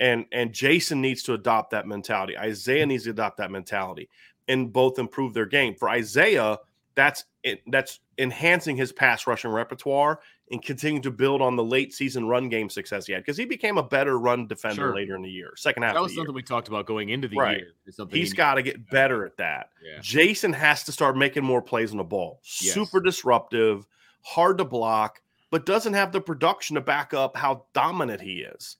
[0.00, 2.36] And and Jason needs to adopt that mentality.
[2.38, 4.08] Isaiah needs to adopt that mentality
[4.48, 5.74] and both improve their game.
[5.74, 6.58] For Isaiah,
[6.94, 7.24] that's
[7.68, 12.48] that's enhancing his pass rushing repertoire and continuing to build on the late season run
[12.48, 14.94] game success he had because he became a better run defender Sure.
[14.94, 17.36] later in the year, second half That was something we talked about going into the
[17.36, 17.58] Right.
[17.58, 17.72] year.
[17.90, 19.70] Something He's he- got to get better at that.
[19.82, 19.98] Yeah.
[20.02, 22.40] Jason has to start making more plays on the ball.
[22.60, 22.74] Yes.
[22.74, 23.86] Super disruptive,
[24.22, 28.76] hard to block, but doesn't have the production to back up how dominant he is.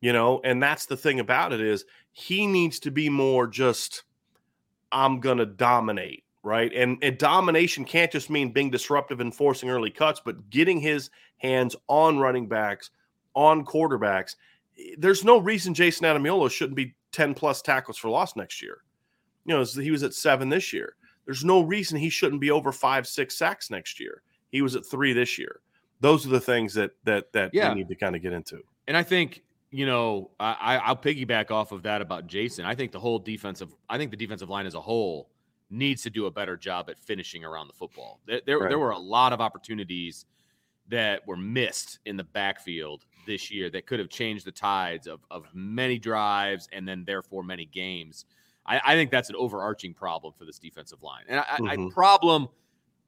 [0.00, 4.04] You know, and that's the thing about it is he needs to be more just
[4.92, 6.72] I'm going to dominate, right?
[6.74, 11.10] And, and domination can't just mean being disruptive and forcing early cuts, but getting his
[11.38, 12.90] hands on running backs,
[13.34, 14.36] on quarterbacks.
[14.78, 18.78] Eh, there's no reason Jason Ademilola shouldn't be 10 plus tackles for loss next year.
[19.44, 20.94] You know, he was at seven this year.
[21.26, 24.22] There's no reason he shouldn't be over five, six sacks next year.
[24.50, 25.60] He was at three this year.
[26.00, 27.68] Those are the things that that that Yeah.
[27.68, 28.60] we need to kind of get into.
[28.88, 32.64] And I think you know I, I- I'll piggyback off of that about Jason.
[32.64, 35.30] I think the whole defensive, I think the defensive line as a whole
[35.70, 38.20] needs to do a better job at finishing around the football.
[38.26, 38.68] There, there, Right.
[38.68, 40.26] there were a lot of opportunities
[40.88, 45.20] that were missed in the backfield this year that could have changed the tides of,
[45.30, 48.24] of many drives and then therefore many games.
[48.66, 51.22] I, I think that's an overarching problem for this defensive line.
[51.28, 51.92] And I, I, Mhm.
[51.92, 52.48] problem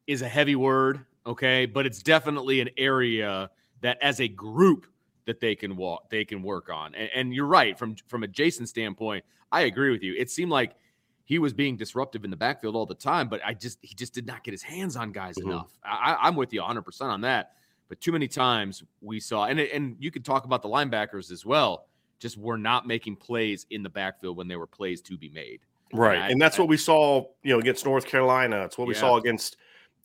[0.06, 4.86] is a heavy word, okay, but it's definitely an area that as a group
[5.26, 6.94] that they can walk, they can work on.
[6.94, 9.24] And, and you're right from from a Jason standpoint.
[9.50, 10.14] I agree with you.
[10.18, 10.74] It seemed like
[11.24, 14.12] he was being disruptive in the backfield all the time, but I just he just
[14.14, 15.44] did not get his hands on guys Mhm.
[15.44, 15.70] enough.
[15.84, 17.52] I, I'm with you 100 percent on that.
[17.88, 21.44] But too many times we saw, and and you could talk about the linebackers as
[21.44, 21.86] well.
[22.18, 25.60] Just were not making plays in the backfield when there were plays to be made.
[25.92, 26.18] Right.
[26.18, 28.64] I- and that's I- what we saw, you know, against North Carolina.
[28.64, 29.56] It's what we saw against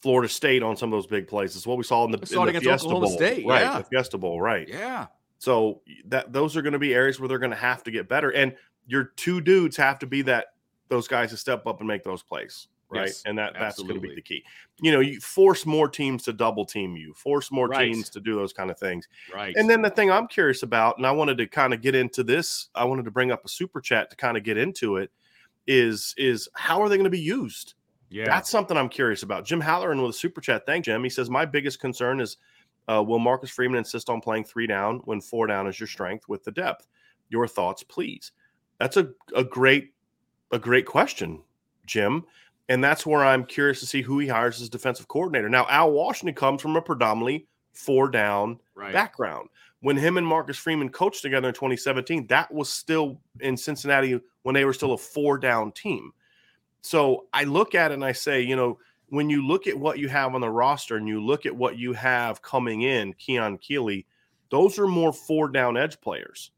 [0.02, 1.56] Florida State on some of those big plays.
[1.56, 3.16] It's what we saw in the, in the Fiesta Oklahoma Bowl.
[3.18, 3.62] State, Right.
[3.62, 3.78] yeah.
[3.80, 4.40] The Fiesta Bowl.
[4.42, 4.68] Right.
[4.68, 5.08] Yeah,
[5.40, 8.08] So that those are going to be areas where they're going to have to get
[8.08, 8.30] better.
[8.32, 8.56] And
[8.86, 10.48] your two dudes have to be that
[10.90, 12.68] those guys to step up and make those plays.
[12.90, 13.08] Right.
[13.08, 14.44] Yes, and that that's going to be the key.
[14.82, 17.92] You know, you force more teams to double team you, force more Right.
[17.92, 19.10] teams to do those kind of things.
[19.34, 19.54] right.
[19.58, 22.24] And then the thing I'm curious about, and I wanted to kind of get into
[22.24, 25.12] this, I wanted to bring up a super chat to kind of get into it,
[25.68, 27.74] is is how are they going to be used?
[28.10, 29.46] Yeah, That's something I'm curious about.
[29.46, 30.66] Jim Halloran with a super chat.
[30.66, 31.04] Thank Jim.
[31.04, 32.38] He says my biggest concern is
[32.88, 36.30] uh, will Marcus Freeman insist on playing three down when four down is your strength
[36.30, 36.88] with the depth?
[37.30, 38.32] Your thoughts, please.
[38.80, 39.94] That's a, a great
[40.52, 41.42] a great question,
[41.86, 42.24] Jim.
[42.70, 45.50] And that's where I'm curious to see who he hires as defensive coordinator.
[45.50, 48.94] Now, Al Washington comes from a predominantly four down right.
[48.94, 49.50] background.
[49.82, 54.56] When him and Marcus Freeman coached together in 2017, that was still in Cincinnati when
[54.56, 56.12] they were still a four down team.
[56.82, 60.00] So I look at it and I say, you know, when you look at what
[60.00, 63.58] you have on the roster and you look at what you have coming in, Keon
[63.58, 64.06] Keeley,
[64.50, 66.52] those are more four down edge players.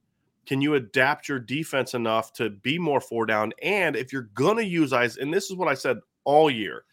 [0.46, 3.54] Can you adapt your defense enough to be more four down?
[3.62, 6.86] And if you're to use eyes, and this is what I said all year,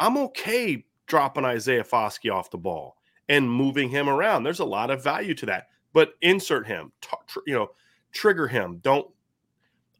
[0.00, 2.96] I'm okay dropping Isaiah Foskey off the ball
[3.28, 4.42] and moving him around.
[4.42, 5.68] There's a lot of value to that.
[5.92, 7.70] But insert him, t- tr- you know,
[8.12, 8.78] trigger him.
[8.82, 9.08] Don't.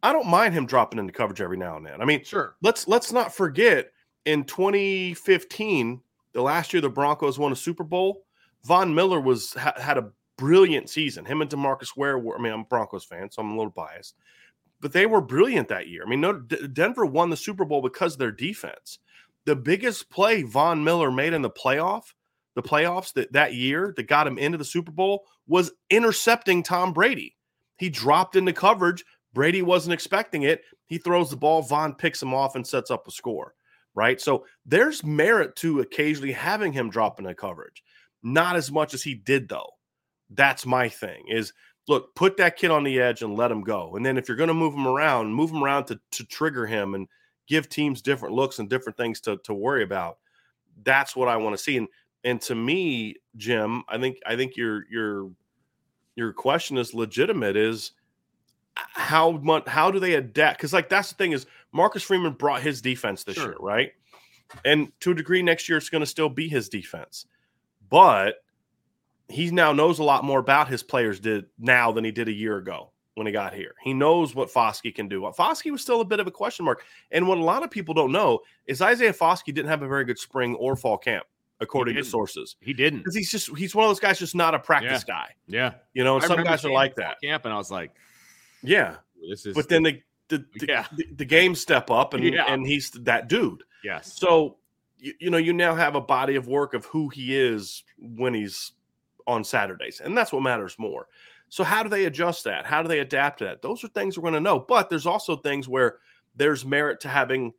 [0.03, 2.01] I don't mind him dropping into coverage every now and then.
[2.03, 2.57] I mean, Sure.
[2.63, 3.93] let's let's not forget
[4.25, 6.01] in 2015,
[6.33, 8.25] the last year the Broncos won a Super Bowl.
[8.65, 11.25] Von Miller was ha- had a brilliant season.
[11.25, 12.37] Him and Demarcus Ware were.
[12.39, 14.17] I mean, I'm a Broncos fan, so I'm a little biased,
[14.81, 16.03] but they were brilliant that year.
[16.07, 18.99] I mean, no, D- Denver won the Super Bowl because of their defense.
[19.45, 22.15] The biggest play Von Miller made in the playoff,
[22.55, 26.93] the playoffs that that year that got him into the Super Bowl was intercepting Tom
[26.93, 27.37] Brady.
[27.79, 29.05] He dropped into coverage.
[29.35, 30.63] Brady wasn't expecting it.
[30.87, 31.63] He throws the ball.
[31.63, 33.55] Von picks him off and sets up a score.
[33.95, 34.21] Right.
[34.21, 37.83] So there's merit to occasionally having him drop in into coverage.
[38.23, 39.71] Not as much as he did, though.
[40.31, 41.53] That's my thing is
[41.89, 43.97] look, put that kid on the edge and let him go.
[43.97, 46.67] And then if you're going to move him around, move him around to, to trigger
[46.67, 47.09] him and
[47.49, 50.19] give teams different looks and different things to, to worry about.
[50.85, 51.77] That's what I want to see.
[51.77, 51.89] And
[52.25, 55.31] and to me, Jim, I think I think your your
[56.15, 57.57] your question is legitimate.
[57.57, 57.93] Is
[58.77, 60.59] how much how do they adapt?
[60.59, 63.49] Because like that's the thing is Marcus Freeman brought his defense this Sure.
[63.49, 63.93] year, right?
[64.65, 67.27] And to a degree, next year it's going to still be his defense,
[67.89, 68.37] but
[69.29, 72.33] he now knows a lot more about his players did now than he did a
[72.33, 73.75] year ago when he got here.
[73.83, 75.23] He knows what Foskey can do.
[75.39, 77.95] Foskey was still a bit of a question mark, and what a lot of people
[77.95, 81.25] don't know is Isaiah Foskey didn't have a very good spring or fall camp,
[81.61, 83.01] according to sources, He didn't.
[83.01, 85.31] because he's just he's one of those guys, just not a practice guy.
[85.47, 85.75] Yeah.
[85.95, 87.17] You know, some guys are like that.
[87.23, 87.93] Camp, and I was like,
[88.63, 88.97] Yeah,
[89.29, 89.55] this is.
[89.55, 90.87] but then the the, the, Yeah.
[90.97, 92.45] the, the games step up and Yeah.
[92.53, 93.63] and he's that dude.
[93.85, 94.15] yes.
[94.19, 94.57] So
[94.99, 98.35] you, you know you now have a body of work of who he is when
[98.35, 98.73] he's
[99.27, 101.09] on Saturdays, and that's what matters more.
[101.49, 102.65] So how do they adjust that?
[102.65, 103.61] How do they adapt to that?
[103.63, 104.59] Those are things we're going to know.
[104.59, 105.99] But there's also things where
[106.35, 107.53] there's merit to having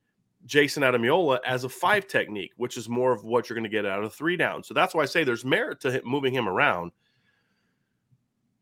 [0.48, 3.86] Jayson Ademilola as a five technique, which is more of what you're going to get
[3.86, 4.64] out of three down.
[4.64, 6.92] So that's why I say there's merit to moving him around.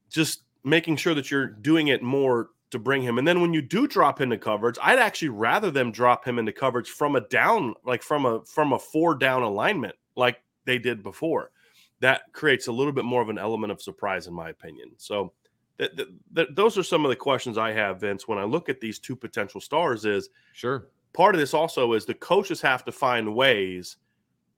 [0.10, 3.18] Just making sure that you're doing it more to bring him.
[3.18, 6.54] And then when you do drop into coverage, I'd actually rather them drop him into
[6.54, 11.04] coverage from a down, like from a from a four down alignment, like they did
[11.04, 11.52] before.
[12.00, 14.92] That creates a little bit more of an element of surprise, in my opinion.
[14.98, 15.34] So
[15.78, 18.28] th- th- th- those are some of the questions I have, Vince.
[18.28, 20.88] When I look at these two potential stars, is Sure.
[21.14, 23.98] part of this also is the coaches have to find ways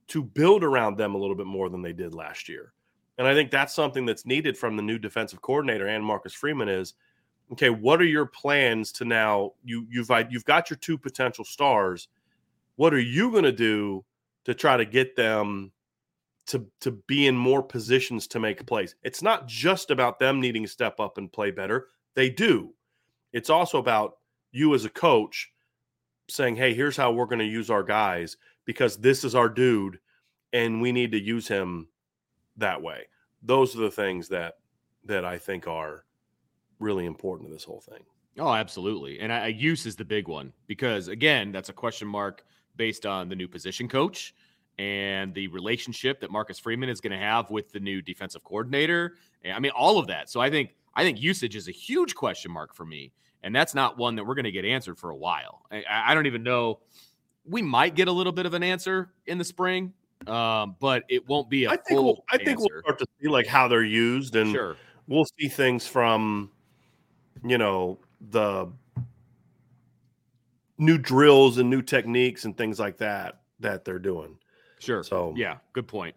[0.07, 2.73] to build around them a little bit more than they did last year.
[3.17, 6.69] And I think that's something that's needed from the new defensive coordinator and Marcus Freeman
[6.69, 6.93] is
[7.51, 12.07] okay, what are your plans to now you you've you've got your two potential stars.
[12.75, 14.03] What are you going to do
[14.45, 15.71] to try to get them
[16.47, 18.95] to to be in more positions to make plays?
[19.03, 21.89] It's not just about them needing to step up and play better.
[22.15, 22.73] They do.
[23.31, 24.17] It's also about
[24.51, 25.51] you as a coach
[26.29, 29.99] saying, "Hey, here's how we're going to use our guys because this is our dude,
[30.53, 31.87] and we need to use him
[32.57, 33.03] that way."
[33.41, 34.55] Those are the things that
[35.05, 36.05] that I think are
[36.79, 38.03] really important to this whole thing.
[38.39, 39.19] Oh, absolutely.
[39.19, 42.43] And I, use is the big one because again, that's a question mark
[42.75, 44.33] based on the new position coach
[44.79, 49.13] and the relationship that Marcus Freeman is going to have with the new defensive coordinator.
[49.45, 50.29] I mean, all of that.
[50.29, 53.11] So I think I think usage is a huge question mark for me.
[53.43, 55.63] And that's not one that we're going to get answered for a while.
[55.71, 56.79] I, I, don't even know.
[57.45, 59.91] We might get a little bit of an answer in the spring,
[60.27, 63.27] um, but it won't be a I think we'll, I think we'll start to see
[63.27, 64.77] like how they're used, and sure.
[65.07, 66.51] we'll see things from,
[67.43, 67.99] you know,
[68.31, 68.71] the
[70.77, 74.37] new drills and new techniques and things like that that they're doing.
[74.79, 75.03] Sure.
[75.03, 76.15] So yeah, good point.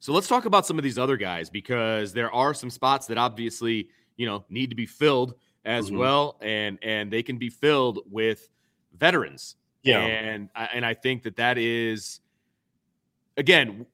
[0.00, 3.18] So let's talk about some of these other guys because there are some spots that
[3.18, 5.98] obviously you know need to be filled as mm-hmm.
[5.98, 8.48] well, and and they can be filled with
[8.96, 9.56] veterans.
[9.82, 12.20] Yeah, and and I think that that is
[13.36, 13.86] again.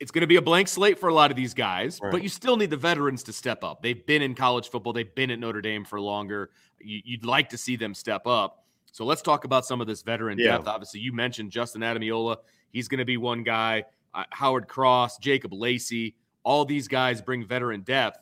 [0.00, 2.10] It's going to be a blank slate for a lot of these guys, right.
[2.10, 3.80] but you still need the veterans to step up.
[3.80, 6.50] They've been in college football, they've been at Notre Dame for longer.
[6.80, 8.64] You'd like to see them step up.
[8.94, 10.52] So let's talk about some of this veteran yeah.
[10.52, 10.68] depth.
[10.68, 12.36] Obviously, you mentioned Justin Ademilola.
[12.70, 13.84] He's going to be one guy.
[14.14, 16.14] Uh, Howard Cross, Jacob Lacey,
[16.44, 18.18] all these guys bring veteran depth.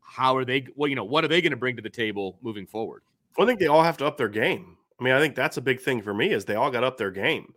[0.00, 0.66] How are they?
[0.76, 3.02] Well, you know, what are they going to bring to the table moving forward?
[3.38, 4.76] I think they all have to up their game.
[5.00, 6.98] I mean, I think that's a big thing for me is they all got up
[6.98, 7.54] their game.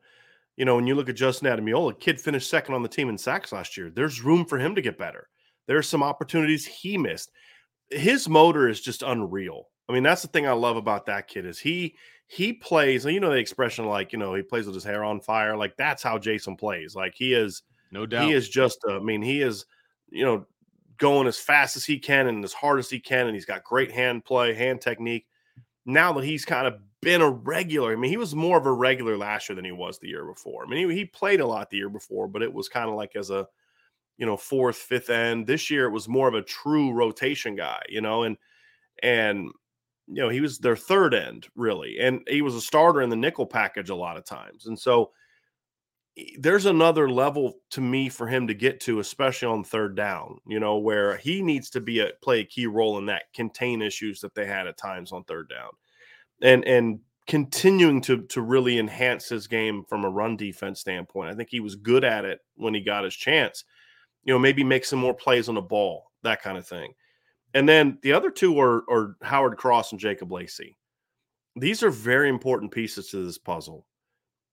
[0.58, 3.18] You know, when you look at Justin Ademilola, kid finished second on the team in
[3.18, 3.89] sacks last year.
[3.89, 5.28] There's room for him to get better.
[5.68, 7.32] There's some opportunities he missed.
[7.89, 9.70] His motor is just unreal.
[9.89, 11.95] I mean, that's the thing I love about that kid is he
[12.28, 13.06] he plays.
[13.06, 15.56] You know the expression like you know he plays with his hair on fire.
[15.56, 16.95] Like that's how Jason plays.
[16.95, 18.28] Like he is no doubt.
[18.28, 18.80] He is just.
[18.89, 19.66] I mean, he is.
[20.10, 20.45] You know,
[20.97, 23.64] going as fast as he can and as hard as he can, and he's got
[23.64, 25.26] great hand play, hand technique.
[25.86, 28.72] Now that he's kind of been a regular, I mean, he was more of a
[28.74, 30.66] regular last year than he was the year before.
[30.66, 32.95] I mean, he, he played a lot the year before, but it was kind of
[32.95, 33.47] like as a
[34.18, 35.45] you know fourth, fifth end.
[35.45, 37.84] This year it was more of a true rotation guy.
[37.88, 38.38] You know, and
[39.03, 39.51] and
[40.08, 41.99] you know, he was their third end, really.
[41.99, 44.66] And he was a starter in the nickel package a lot of times.
[44.66, 45.12] And so
[46.39, 50.60] there's another level to me for him to get to, especially on third down, you
[50.60, 54.22] know, where he needs to be a play a key role in that contain issues
[54.22, 55.70] that they had at times on third down.
[56.41, 61.29] And and continuing to to really enhance his game from a run defense standpoint.
[61.29, 63.63] I think he was good at it when he got his chance.
[64.23, 66.93] You know, maybe make some more plays on the ball, that kind of thing.
[67.53, 70.77] And then the other two are, are Howard Cross and Jacob Lacey.
[71.55, 73.86] These are very important pieces to this puzzle.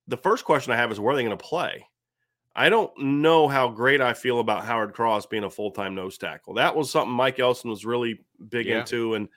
[0.07, 1.87] The first question I have is where are they going to play?
[2.55, 6.19] I don't know how great I feel about Howard Cross being a full time nose
[6.19, 6.55] tackle.
[6.55, 8.21] That was something Mike Elston was really
[8.51, 8.81] big yeah.
[8.81, 9.15] into.
[9.15, 9.29] And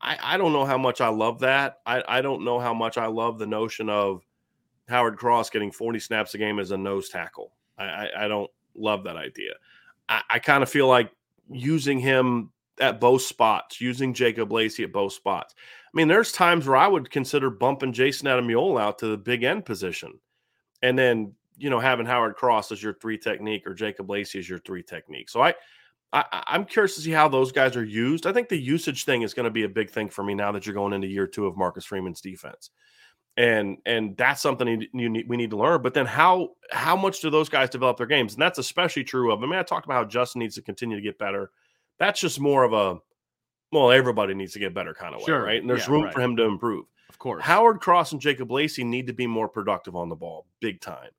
[0.00, 1.80] I, I, don't know how much I love that.
[1.84, 4.22] I, I don't know how much I love the notion of
[4.88, 7.52] Howard Cross getting 40 snaps a game as a nose tackle.
[7.78, 9.52] I, I, I don't love that idea.
[10.08, 11.10] I, I kind of feel like
[11.50, 15.54] using him at both spots, using Jacob Lacey at both spots.
[15.58, 19.42] I mean, there's times where I would consider bumping Jason Ademilola out to the big
[19.42, 20.18] end position,
[20.82, 24.48] and then you know having Howard Cross as your three technique or Jacob Lacey as
[24.48, 25.28] your three technique.
[25.28, 25.54] So I,
[26.12, 28.26] I I'm curious to see how those guys are used.
[28.26, 30.52] I think the usage thing is going to be a big thing for me now
[30.52, 32.70] that you're going into year two of Marcus Freeman's defense
[33.36, 35.82] and and that's something you need, we need to learn.
[35.82, 38.34] But then how how much do those guys develop their games?
[38.34, 39.42] And that's especially true of.
[39.42, 41.50] I mean, I talked about how Justin needs to continue to get better.
[41.98, 42.98] That's just more of a
[43.72, 45.42] well, everybody needs to get better kind of way, sure.
[45.42, 45.60] right?
[45.60, 46.12] And there's yeah, room right.
[46.12, 46.86] for him to improve.
[47.08, 47.42] Of course.
[47.42, 51.10] Howard Cross and Jacob Lacey need to be more productive on the ball, big time.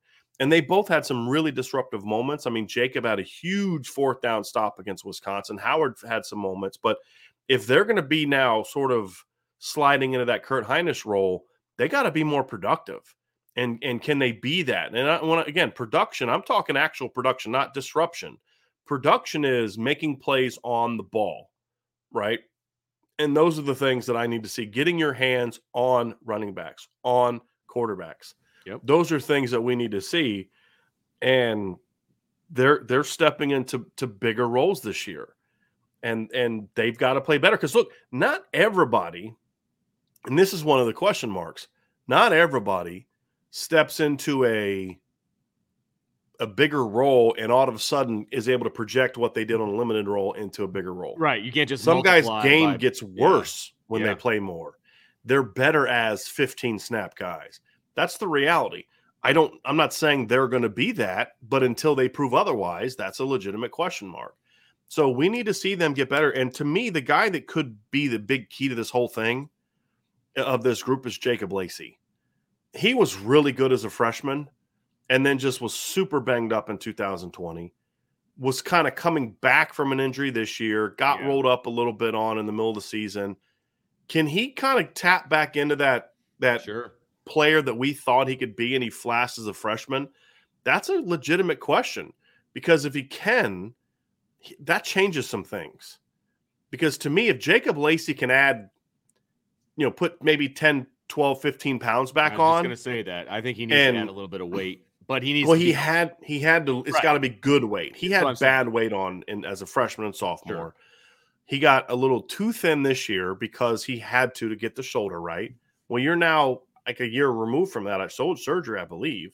[0.42, 2.48] And they both had some really disruptive moments.
[2.48, 5.56] I mean, Jacob had a huge fourth down stop against Wisconsin.
[5.56, 6.98] Howard had some moments, but
[7.46, 9.24] if they're going to be now sort of
[9.60, 11.44] sliding into that Kurt Hinish role,
[11.78, 13.14] they got to be more productive.
[13.54, 14.92] And and can they be that?
[14.92, 16.28] And I want again, production.
[16.28, 18.36] I'm talking actual production, not disruption.
[18.84, 21.50] Production is making plays on the ball,
[22.10, 22.40] right?
[23.20, 24.66] And those are the things that I need to see.
[24.66, 27.40] Getting your hands on running backs, on
[27.70, 28.34] quarterbacks.
[28.66, 28.80] Yep.
[28.84, 30.50] Those are things that we need to see.
[31.20, 31.76] And
[32.50, 35.34] they're they're stepping into to bigger roles this year.
[36.02, 37.56] And and they've got to play better.
[37.56, 39.34] Because look, not everybody,
[40.26, 41.68] and this is one of the question marks,
[42.08, 43.06] not everybody
[43.50, 44.98] steps into a
[46.40, 49.60] a bigger role and all of a sudden is able to project what they did
[49.60, 51.14] on a limited role into a bigger role.
[51.16, 51.40] Right.
[51.40, 54.08] You can't just some guys' game by, gets worse yeah, when yeah.
[54.08, 54.76] they play more.
[55.24, 57.60] They're better as 15 snap guys.
[57.94, 58.84] That's the reality.
[59.22, 62.96] I don't I'm not saying they're going to be that, but until they prove otherwise,
[62.96, 64.34] that's a legitimate question mark.
[64.88, 66.30] So we need to see them get better.
[66.30, 69.48] And to me, the guy that could be the big key to this whole thing
[70.36, 71.98] uh, of this group is Jacob Lacey.
[72.74, 74.48] He was really good as a freshman
[75.08, 77.72] and then just was super banged up in 2020
[78.38, 81.26] was kind of coming back from an injury this year got yeah.
[81.26, 83.36] rolled up a little bit on in the middle of the season
[84.08, 86.94] can he kind of tap back into that that sure.
[87.24, 90.08] Player that we thought he could be and he flashed as a freshman
[90.64, 92.12] that's a legitimate question
[92.52, 93.72] because if he can
[94.60, 95.98] that changes some things
[96.70, 98.70] Because to me, if Jacob Lacey can add,
[99.76, 102.64] you know, put maybe 10, 12, 15 pounds back on I was on.
[102.64, 103.30] going to say that.
[103.30, 105.46] I think he needs to add a little bit of weight, but he needs.
[105.48, 106.80] Well, he be- had he had to.
[106.80, 107.02] It's Right.
[107.02, 107.94] got to be good weight.
[107.94, 108.36] He had saying.
[108.40, 110.74] bad weight on in as a freshman and sophomore.
[111.44, 114.82] He got a little too thin this year because he had to to get the
[114.82, 115.54] shoulder right.
[115.88, 118.00] Well, you're now like a year removed from that.
[118.00, 119.32] I sold surgery, I believe.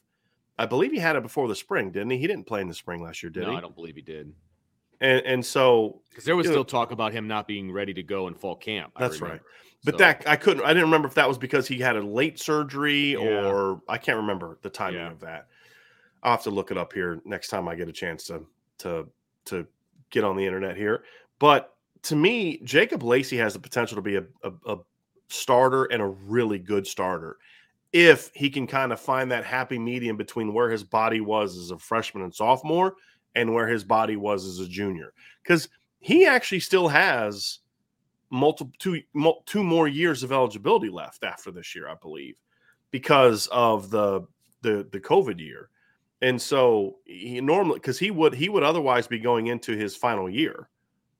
[0.59, 2.19] I believe he had it before the spring, didn't he?
[2.19, 3.57] He didn't play in the spring last year, did no, he?
[3.57, 4.33] I don't believe he did.
[5.01, 7.95] And and so Because there was You know- still talk about him not being ready
[7.95, 8.93] to go in fall camp.
[8.97, 9.41] I That's right.
[9.85, 10.65] But So, that I couldn't.
[10.65, 13.47] I didn't remember if that was because he had a late surgery Yeah.
[13.47, 15.13] or I can't remember the timing Yeah.
[15.13, 15.47] of that.
[16.25, 18.45] I'll have to look it up here next time I get a chance to
[18.79, 19.09] to
[19.47, 19.67] to
[20.11, 21.05] get on the internet here.
[21.39, 24.79] But to me, Jacob Lacey has the potential to be a, a, a
[25.29, 27.37] starter and a really good starter
[27.93, 31.71] if he can kind of find that happy medium between where his body was as
[31.71, 32.95] a freshman and sophomore
[33.35, 35.13] and where his body was as a junior.
[35.43, 35.69] Because
[36.01, 37.61] he actually still has
[38.31, 39.01] multiple two
[39.47, 42.37] two more years of eligibility left after this year, I believe,
[42.91, 44.23] because of the
[44.63, 45.71] the the COVID year.
[46.21, 50.29] And so he normally because he would he would otherwise be going into his final
[50.29, 50.69] year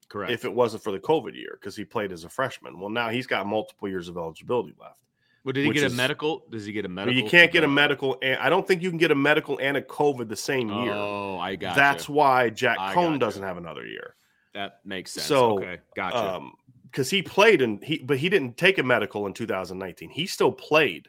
[0.09, 0.33] correct.
[0.33, 2.79] if it wasn't for the COVID year because he played as a freshman.
[2.79, 4.97] Well, now he's got multiple years of eligibility left.
[5.45, 6.45] well, did he get a medical?
[6.51, 7.21] Does he get a medical?
[7.21, 8.19] you can't get a medical.
[8.23, 10.93] And I don't think you can get a medical and a COVID the same year.
[10.93, 14.15] Oh, I got That's why Jack I Coan doesn't have another year.
[14.55, 15.27] that makes sense.
[15.27, 16.37] So, okay, gotcha.
[16.37, 16.53] Um,
[16.91, 20.11] because he played and he, but he didn't take a medical in 2019.
[20.11, 21.09] He still played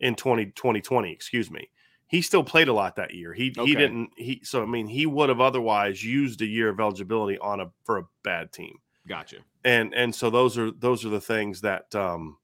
[0.00, 1.12] in 20, 2020.
[1.12, 1.68] Excuse me.
[2.12, 3.32] He still played a lot that year.
[3.32, 3.70] He Okay.
[3.70, 4.10] he didn't.
[4.18, 7.70] He so I mean he would have otherwise used a year of eligibility on a
[7.84, 8.80] for a bad team.
[9.08, 9.38] gotcha.
[9.64, 12.36] And and so those are those are the things that um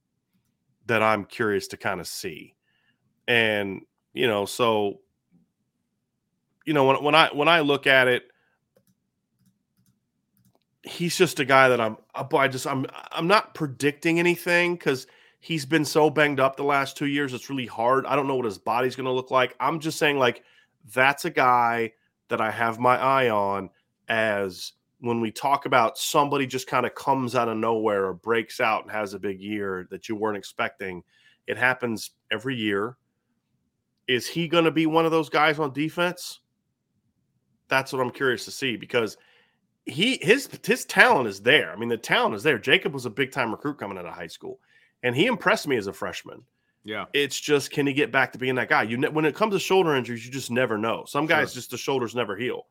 [0.86, 2.56] that I'm curious to kind of see.
[3.26, 3.82] And
[4.14, 5.00] you know so
[6.64, 8.22] you know when when I when I look at it
[10.82, 15.06] he's just a guy that I'm I just I'm I'm not predicting anything because
[15.40, 17.32] he's been so banged up the last two years.
[17.32, 18.06] It's really hard.
[18.06, 19.54] I don't know what his body's going to look like.
[19.60, 20.42] I'm just saying like
[20.92, 21.92] that's a guy
[22.28, 23.70] that I have my eye on
[24.08, 28.60] as when we talk about somebody just kind of comes out of nowhere or breaks
[28.60, 31.02] out and has a big year that you weren't expecting.
[31.46, 32.96] It happens every year.
[34.08, 36.40] Is he going to be one of those guys on defense?
[37.68, 39.16] That's what I'm curious to see because
[39.84, 41.70] he his his talent is there.
[41.70, 42.58] I mean, the talent is there.
[42.58, 44.58] Jacob was a big time recruit coming out of high school,
[45.02, 46.42] and he impressed me as a freshman.
[46.84, 47.06] Yeah.
[47.12, 48.84] It's just can he get back to being that guy?
[48.84, 51.04] You ne- when it comes to shoulder injuries, you just never know.
[51.06, 51.56] Some guys Sure.
[51.60, 52.66] just the shoulders never heal.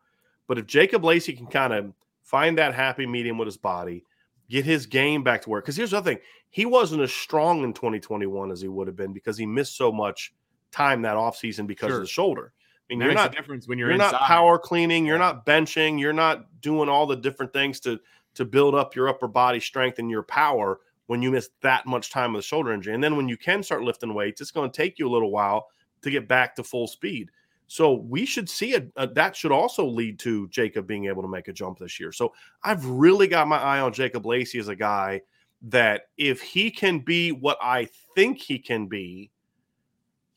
[0.47, 4.03] But if Jacob Lacey can kind of find that happy medium with his body,
[4.49, 5.65] get his game back to work.
[5.65, 6.19] Because here's the thing:
[6.49, 9.91] he wasn't as strong in 2021 as he would have been because he missed so
[9.91, 10.33] much
[10.71, 11.97] time that offseason because Sure.
[11.97, 12.53] of the shoulder.
[12.89, 15.99] I mean, That you're not difference when you're, you're, not power cleaning you're not benching
[15.99, 17.99] you're not doing all the different things to
[18.35, 22.11] to build up your upper body strength and your power when you miss that much
[22.11, 22.93] time with a shoulder injury.
[22.93, 25.31] And then when you can start lifting weights it's going to take you a little
[25.31, 25.67] while
[26.01, 27.29] to get back to full speed.
[27.69, 31.49] So we should see it that should also lead to jacob being able to make
[31.49, 32.11] a jump this year.
[32.11, 32.33] So
[32.63, 35.21] i've really got my eye on jacob lacey as a guy
[35.63, 39.31] that if he can be what i think he can be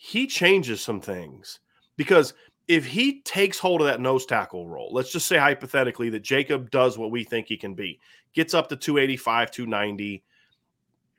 [0.03, 1.61] he changes some things.
[1.99, 2.33] Because
[2.69, 6.71] if he takes hold of that nose tackle role, let's just say hypothetically that Jacob
[6.71, 8.01] does what we think he can be,
[8.33, 10.25] gets up to 285, 290,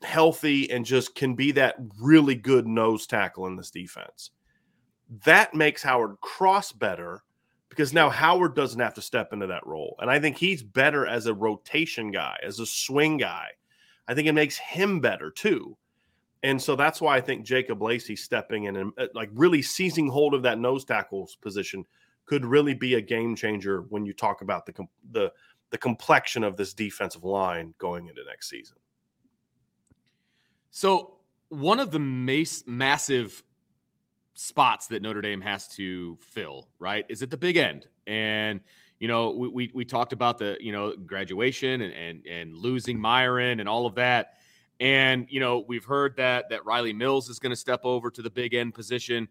[0.03, 4.31] healthy, and just can be that really good nose tackle in this defense.
[5.25, 7.23] That makes Howard Cross better
[7.69, 9.95] because now Howard doesn't have to step into that role.
[9.99, 13.47] And I think he's better as a rotation guy, as a swing guy.
[14.07, 15.77] I think it makes him better too.
[16.43, 20.09] And so that's why I think Jacob Lacey stepping in and uh, like really seizing
[20.09, 21.85] hold of that nose tackles position
[22.25, 24.73] could really be a game changer when you talk about the
[25.11, 25.31] the
[25.69, 28.77] the complexion of this defensive line going into next season.
[30.71, 31.17] So
[31.49, 33.43] one of the mas- massive
[34.33, 37.87] spots that Notre Dame has to fill, right, is at the big end.
[38.07, 38.61] And
[38.99, 42.99] you know, we we, we talked about the you know graduation and and and losing
[42.99, 44.37] Myron and all of that.
[44.79, 48.21] And you know, we've heard that that Riley Mills is going to step over to
[48.21, 49.27] the big end position.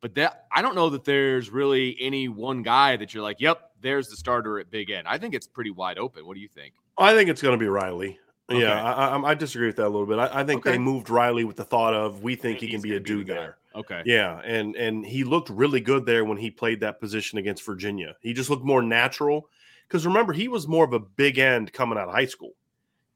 [0.00, 3.72] But that I don't know that there's really any one guy that you're like, yep,
[3.80, 5.08] there's the starter at big end.
[5.08, 6.26] I think it's pretty wide open.
[6.26, 6.74] What do you think?
[6.98, 8.18] I think it's going to be Riley.
[8.48, 8.60] Okay.
[8.60, 10.18] Yeah, I, I, I disagree with that a little bit.
[10.18, 10.72] I, I think Okay.
[10.72, 13.34] they moved Riley with the thought of we think he can be a dude guy.
[13.34, 13.56] there.
[13.74, 14.02] Okay.
[14.06, 18.14] Yeah, and and he looked really good there when he played that position against Virginia.
[18.20, 19.48] He just looked more natural
[19.88, 22.52] because remember he was more of a big end coming out of high school,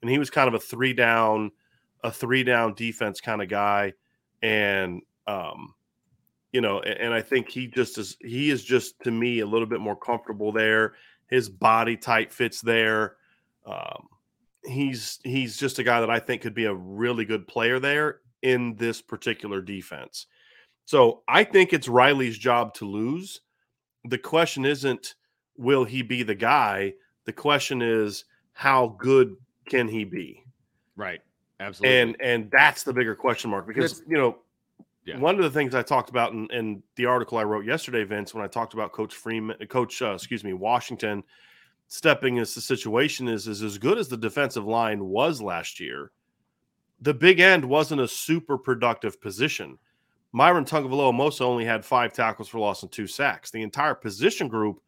[0.03, 1.53] and he was kind of a three down,
[2.03, 3.93] a three down defense kind of guy,
[4.43, 5.75] and um,
[6.53, 9.47] you know, and, and I think he just is he is just to me a
[9.47, 10.95] little bit more comfortable there.
[11.29, 13.15] His body type fits there.
[13.65, 14.09] Um,
[14.65, 18.21] he's he's just a guy that I think could be a really good player there
[18.43, 20.27] in this particular defense.
[20.85, 23.41] So I think it's Riley's job to lose.
[24.05, 25.15] The question isn't
[25.57, 26.95] will he be the guy?
[27.27, 29.37] The question is how good
[29.69, 30.43] can he be?
[30.97, 31.21] Right.
[31.61, 31.99] Absolutely.
[31.99, 34.39] And and that's the bigger question mark because That's- you know
[35.05, 35.19] Yeah.
[35.19, 38.35] one of the things I talked about in, in the article I wrote yesterday, Vince,
[38.35, 41.23] when I talked about Coach Freeman, Coach, uh, excuse me, Washington
[41.91, 46.13] stepping as the situation is is as good as the defensive line was last year.
[47.03, 49.77] The big end wasn't a super productive position.
[50.33, 53.51] Myron Tagovailoa-Amosa only had five tackles for loss and two sacks.
[53.51, 54.81] The entire position group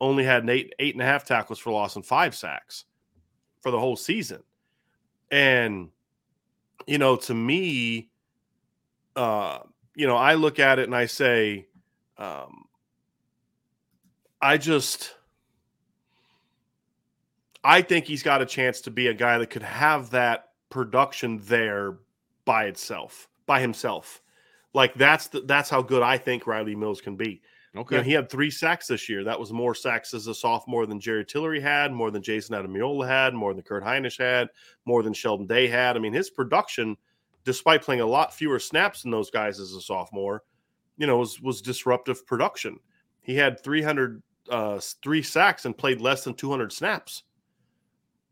[0.00, 2.86] only had an eight eight and a half tackles for loss and five sacks
[3.60, 4.42] for the whole season.
[5.30, 5.90] And
[6.86, 8.08] you know, to me,
[9.14, 9.58] uh,
[9.94, 11.66] you know, I look at it and I say,
[12.16, 12.64] um,
[14.40, 15.14] I just,
[17.66, 21.40] I think he's got a chance to be a guy that could have that production
[21.46, 21.98] there
[22.44, 24.22] by itself, by himself.
[24.72, 27.42] Like that's the, that's how good I think Riley Mills can be.
[27.76, 27.96] okay.
[27.96, 29.24] You know, he had three sacks this year.
[29.24, 33.08] That was more sacks as a sophomore than Jerry Tillery had, more than Jayson Ademilola
[33.08, 34.48] had, more than Kurt Hinish had,
[34.84, 35.96] more than Sheldon Day had.
[35.96, 36.96] I mean, his production,
[37.44, 40.44] despite playing a lot fewer snaps than those guys as a sophomore,
[40.98, 42.78] you know, was was disruptive production.
[43.22, 47.24] He had 300 uh, three sacks and played less than 200 snaps.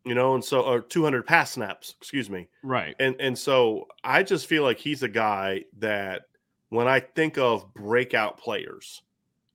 [0.05, 2.49] You know, and so or 200 pass snaps, excuse me.
[2.63, 2.95] right.
[2.99, 6.25] And and so I just feel like he's a guy that
[6.69, 9.03] when I think of breakout players,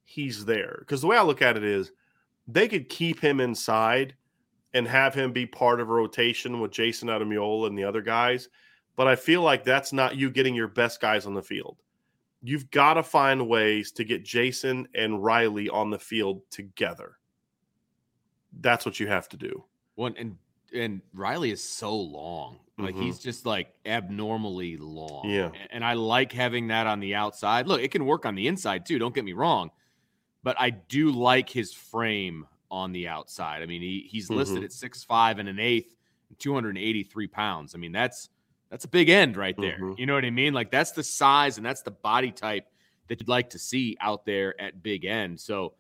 [0.06, 0.78] he's there.
[0.80, 1.92] Because the way I look at it is
[2.48, 4.16] they could keep him inside
[4.74, 8.50] and have him be part of a rotation with Jayson Ademilola and the other guys.
[8.96, 11.78] But I feel like that's not you getting your best guys on the field.
[12.42, 17.18] You've got to find ways to get Jason and Riley on the field together.
[18.62, 19.64] That's what you have to do.
[20.00, 20.38] One and
[20.74, 22.60] and Riley is so long.
[22.78, 23.02] Like Mhm.
[23.04, 25.30] he's just like abnormally long.
[25.30, 25.52] Yeah.
[25.72, 27.68] And I like having that on the outside.
[27.68, 29.72] Look, it can work on the inside too, don't get me wrong.
[30.42, 33.62] But I do like his frame on the outside.
[33.62, 34.66] I mean, he he's listed Mhm.
[34.66, 35.94] at six five and an eighth,
[36.38, 37.76] 283 pounds.
[37.76, 38.30] I mean, that's
[38.70, 39.80] that's a big end right there.
[39.80, 40.00] Mhm.
[40.00, 40.54] You know what I mean?
[40.54, 42.72] Like that's the size and that's the body type
[43.08, 45.42] that you'd like to see out there at big end.
[45.42, 45.74] So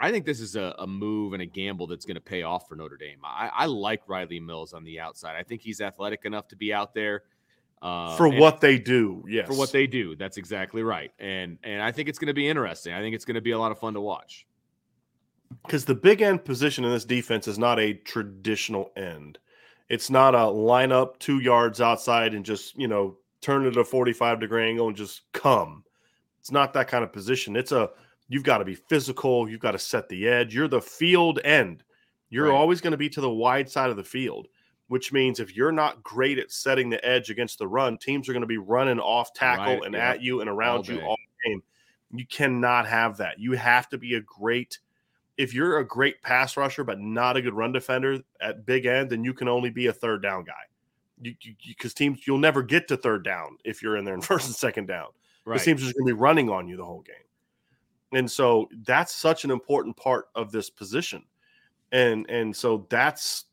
[0.00, 2.68] I think this is a, a move and a gamble that's going to pay off
[2.68, 3.18] for Notre Dame.
[3.24, 5.36] I, I like Riley Mills on the outside.
[5.36, 7.22] I think he's athletic enough to be out there
[7.80, 9.46] uh, For what they do, yes.
[9.46, 10.16] for what they do.
[10.16, 11.12] That's exactly right.
[11.18, 12.92] And and I think it's going to be interesting.
[12.92, 14.46] I think it's going to be a lot of fun to watch.
[15.64, 19.38] because the big end position in this defense is not a traditional end.
[19.88, 23.84] It's not a line up two yards outside and just, you know, turn it a
[23.84, 25.84] 45 degree angle and just come.
[26.40, 27.56] It's not that kind of position.
[27.56, 27.90] It's a,
[28.28, 29.48] you've got to be physical.
[29.48, 30.54] You've got to set the edge.
[30.54, 31.82] You're the field end.
[32.30, 32.54] You're Right.
[32.54, 34.48] always going to be to the wide side of the field,
[34.88, 38.32] which means if you're not great at setting the edge against the run, teams are
[38.32, 40.10] going to be running off tackle Right, and yeah.
[40.10, 41.62] at you and around All you all game.
[42.12, 43.38] You cannot have that.
[43.38, 44.78] You have to be a great
[45.36, 49.08] if you're a great pass rusher but not a good run defender at big end,
[49.08, 50.52] then you can only be a third down guy.
[51.66, 54.54] Because teams you'll never get to third down if you're in there in first and
[54.56, 55.06] second down.
[55.44, 55.54] Right.
[55.54, 57.14] Because teams are going to be running on you the whole game.
[58.12, 61.22] And so that's such an important part of this position.
[61.92, 63.44] And and so that's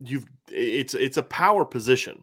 [0.00, 2.22] you've it's it's a power position.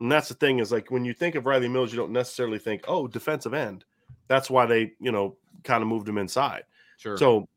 [0.00, 2.58] And that's the thing is like when you think of Riley Mills, you don't necessarily
[2.58, 3.84] think, oh, defensive end.
[4.28, 6.64] That's why they, you know, kind of moved him inside.
[6.98, 7.16] sure.
[7.16, 7.48] So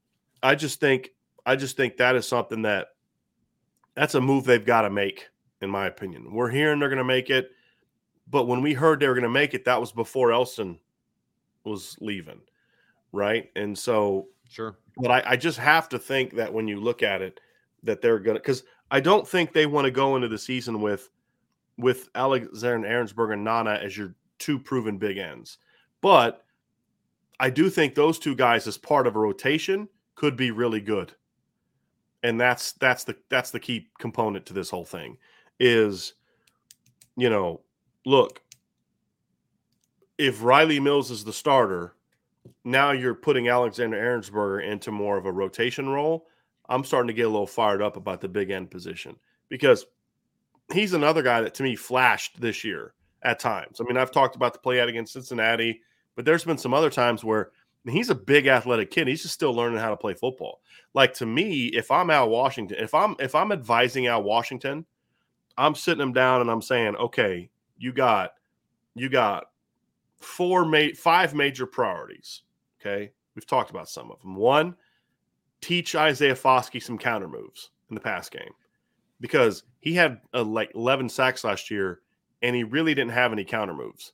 [0.43, 1.11] I just think
[1.45, 2.89] I just think that is something that
[3.95, 5.27] that's a move they've got to make,
[5.61, 6.31] in my opinion.
[6.31, 7.51] We're hearing they're going to make it,
[8.29, 10.77] but when we heard they were going to make it, that was before Elston
[11.63, 12.41] was leaving,
[13.11, 13.49] right?
[13.55, 14.77] And so, sure.
[14.97, 17.39] but I, I just have to think that when you look at it,
[17.83, 20.81] that they're going to because I don't think they want to go into the season
[20.81, 21.09] with
[21.77, 25.57] with Alexander Ehrensberger and Nana as your two proven big ends,
[26.01, 26.43] but
[27.39, 31.13] I do think those two guys as part of a rotation could be really good.
[32.23, 35.17] And that's that's the that's the key component to this whole thing
[35.59, 36.13] is
[37.17, 37.61] you know,
[38.05, 38.41] look,
[40.17, 41.95] if Riley Mills is the starter,
[42.67, 46.27] now you're putting Alexander Ehrensberger into more of a rotation role.
[46.67, 49.15] I'm starting to get a little fired up about the big end position
[49.47, 49.85] because
[50.73, 52.93] he's another guy that to me flashed this year
[53.23, 53.79] at times.
[53.79, 55.81] I mean, I've talked about the play out against Cincinnati,
[56.15, 57.51] but there's been some other times where
[57.85, 59.07] he's a big athletic kid.
[59.07, 60.59] He's just still learning how to play football.
[60.93, 64.85] Like to me, if I'm Al Washington, if I'm if I'm advising Al Washington,
[65.57, 68.31] I'm sitting him down and I'm saying, okay, you got
[68.93, 69.45] you got
[70.19, 72.41] four ma- five major priorities.
[72.79, 74.35] Okay, we've talked about some of them.
[74.35, 74.75] One,
[75.61, 78.51] teach Isaiah Foskey some counter moves in the pass game.
[79.19, 82.01] because he had uh, like 11 sacks last year
[82.41, 84.13] and he really didn't have any counter moves.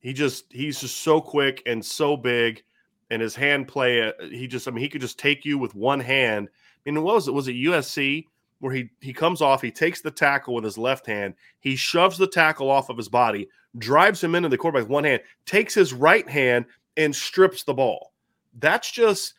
[0.00, 2.62] He just he's just so quick and so big
[3.10, 5.74] and his hand play uh, he just I mean he could just take you with
[5.74, 6.48] one hand.
[6.86, 8.26] I mean what was it was it USC
[8.60, 12.16] where he he comes off, he takes the tackle with his left hand, he shoves
[12.18, 13.48] the tackle off of his body,
[13.78, 16.66] drives him into the quarterback with one hand, takes his right hand
[16.96, 18.12] and strips the ball.
[18.58, 19.34] That's just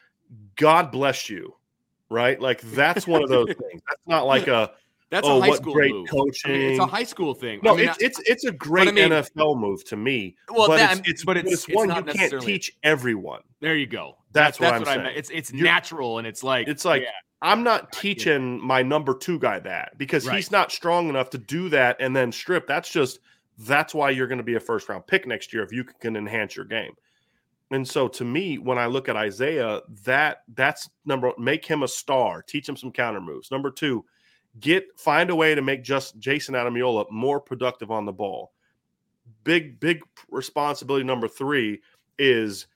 [0.55, 1.55] God bless you,
[2.09, 2.39] right?
[2.39, 3.81] Like that's one of those things.
[3.87, 4.71] That's not like a
[5.11, 6.09] that's oh, a high what school great move.
[6.09, 6.51] coaching.
[6.51, 7.59] I mean, it's a high school thing.
[7.63, 10.35] no, I mean, it's, it's it's a great I mean- NFL move to me.
[10.49, 13.41] Well, but, that- it's, it's, but it's- it's, one you can't teach everyone.
[13.61, 14.17] there you go.
[14.31, 15.17] That's what that's I'm what I saying.
[15.17, 17.09] It's it's You're- natural and it's like It's like yeah,
[17.41, 20.35] I'm not teaching my number two guy that because Right.
[20.37, 22.67] he's not strong enough to do that and then strip.
[22.67, 23.19] That's just
[23.59, 26.17] that's why you're going to be a first round pick next year if you can
[26.17, 26.93] enhance your game.
[27.71, 31.83] And so to me, when I look at Isaiah, that that's number one, make him
[31.83, 33.49] a star, teach him some counter moves.
[33.51, 34.05] Number two,
[34.59, 38.51] get find a way to make just Jayson Ademilola more productive on the ball.
[39.43, 41.81] Big, big responsibility number three
[42.19, 42.67] is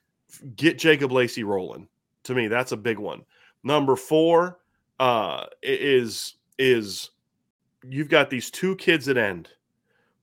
[0.56, 1.88] get Jacob Lacey rolling.
[2.24, 3.22] To me, that's a big one.
[3.62, 4.58] Number four
[4.98, 7.10] uh, is is
[7.88, 9.48] you've got these two kids at end,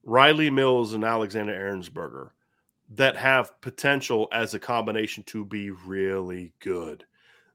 [0.04, 2.30] Riley Mills and Alexander Ehrensberger,
[2.90, 7.04] that have potential as a combination to be really good.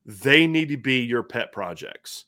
[0.06, 2.26] They need to be your pet projects.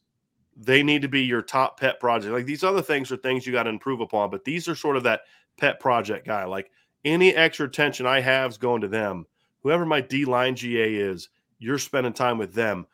[0.58, 2.34] They need to be your top pet project.
[2.34, 4.96] Like these other things are things you got to improve upon, but these are sort
[4.96, 5.22] of that
[5.60, 6.46] pet project guy.
[6.46, 6.72] Like
[7.04, 9.26] any extra attention I have is going to them.
[9.62, 11.30] Whoever my D line GA is,
[11.60, 12.88] you're spending time with them.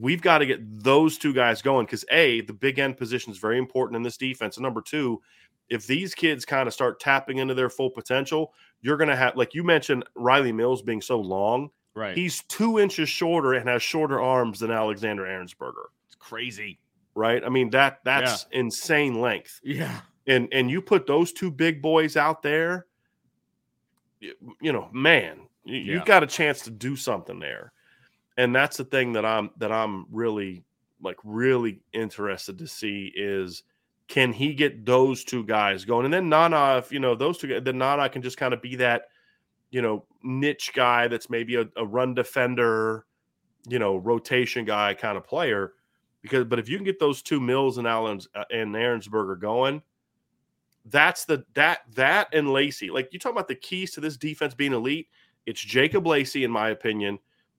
[0.00, 3.38] We've got to get those two guys going because A, the big end position is
[3.38, 4.56] very important in this defense.
[4.56, 5.22] And number two,
[5.68, 8.52] if these kids kind of start tapping into their full potential,
[8.82, 11.70] you're going to have, like you mentioned, Riley Mills being so long.
[11.94, 12.16] right.
[12.16, 16.78] He's two inches shorter and has shorter arms than Alexander Ehrensberger, it's crazy.
[17.14, 17.42] right?
[17.44, 19.60] I mean that that's insane length.
[19.64, 20.00] Yeah.
[20.28, 22.86] And and you put those two big boys out there,
[24.20, 25.94] you, you know, man, you, Yeah.
[25.94, 27.72] you've got a chance to do something there.
[28.36, 30.62] And that's the thing that I'm that I'm really
[31.02, 33.62] like really interested to see is
[34.08, 36.04] can he get those two guys going?
[36.04, 38.76] And then Nana, if you know those two, then Nana can just kind of be
[38.76, 39.08] that,
[39.70, 43.06] you know, niche guy that's maybe a, a run defender,
[43.68, 45.72] you know, rotation guy kind of player.
[46.22, 49.82] Because, but if you can get those two Mills and Allen's uh, and Ehrensberger going,
[50.86, 52.90] that's the that that and Lacey.
[52.90, 55.08] Like you talk about the keys to this defense being elite.
[55.46, 57.18] It's Jacob Lacey, in my opinion,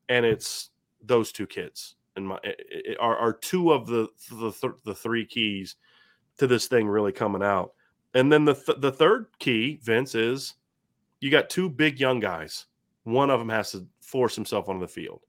[0.09, 0.69] and it's
[1.01, 1.95] those two kids.
[2.15, 5.75] And my it- it- are are two of the the th- the three keys
[6.37, 7.73] to this thing really coming out.
[8.13, 10.55] And then the th- the third key, Vince, is
[11.19, 12.65] you got two big young guys.
[13.03, 15.21] One of them has to force himself onto the field,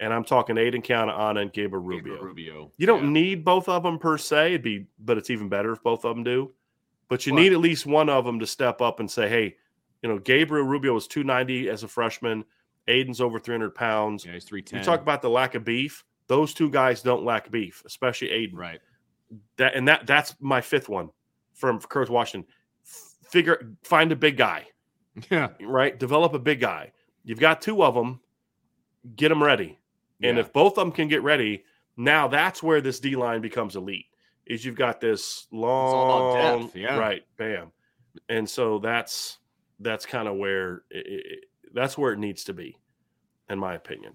[0.00, 2.14] and I'm talking Aiden Keanaaina and Gabriel Rubio.
[2.14, 2.72] Gabriel Rubio.
[2.78, 3.10] You don't Yeah.
[3.10, 4.48] need both of them per se.
[4.54, 6.52] It'd be, but it's even better if both of them do.
[7.08, 9.56] But you But- need at least one of them to step up and say, "Hey,
[10.02, 12.44] you know, Gabriel Rubio was 290 as a freshman.
[12.88, 14.24] Aiden's over 300 pounds.
[14.24, 14.80] Yeah, he's three ten.
[14.80, 16.04] You talk about the lack of beef.
[16.26, 18.54] Those two guys don't lack beef, especially Aiden.
[18.56, 18.80] right.
[19.56, 21.10] That and that that's my fifth one
[21.54, 22.50] from Kurt Washington.
[23.30, 24.66] Figure find a big guy,
[25.30, 25.48] Yeah.
[25.60, 25.98] right?
[25.98, 26.92] Develop a big guy.
[27.24, 28.20] You've got two of them.
[29.16, 29.78] Get them ready.
[30.22, 30.42] And Yeah.
[30.42, 31.64] if both of them can get ready,
[31.96, 34.06] now that's where this D line becomes elite.
[34.46, 36.98] Is you've got this long, depth, yeah.
[36.98, 37.22] right?
[37.36, 37.70] Bam,
[38.28, 39.38] and so that's
[39.80, 42.76] that's kind of where it, it, that's where it needs to be,
[43.48, 44.14] in my opinion.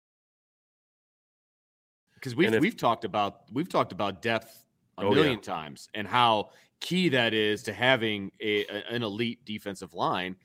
[2.21, 4.63] Because we've if- we've talked about we've talked about depth
[4.97, 5.15] a Oh, yeah.
[5.15, 10.35] million times and how key that is to having a, an elite defensive line.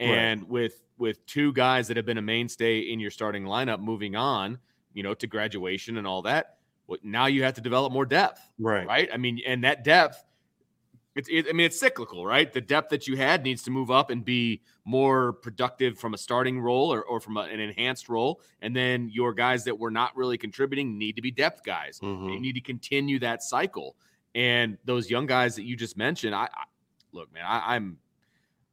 [0.00, 0.06] Right.
[0.08, 4.14] And with with two guys that have been a mainstay in your starting lineup moving
[4.14, 4.58] on,
[4.92, 6.58] you know, to graduation and all that,
[7.02, 8.86] now you have to develop more depth, Right.
[8.86, 9.08] right?
[9.12, 10.22] I mean, and that depth,
[11.14, 12.50] it's it, I mean, it's cyclical, right?
[12.52, 16.18] The depth that you had needs to move up and be more productive from a
[16.18, 19.90] starting role or, or from a, an enhanced role, and then your guys that were
[19.90, 22.00] not really contributing need to be depth guys.
[22.00, 22.32] Mhm.
[22.32, 23.96] You need to continue that cycle.
[24.34, 26.64] And those young guys that you just mentioned, I, I
[27.12, 27.98] look, man, I, I'm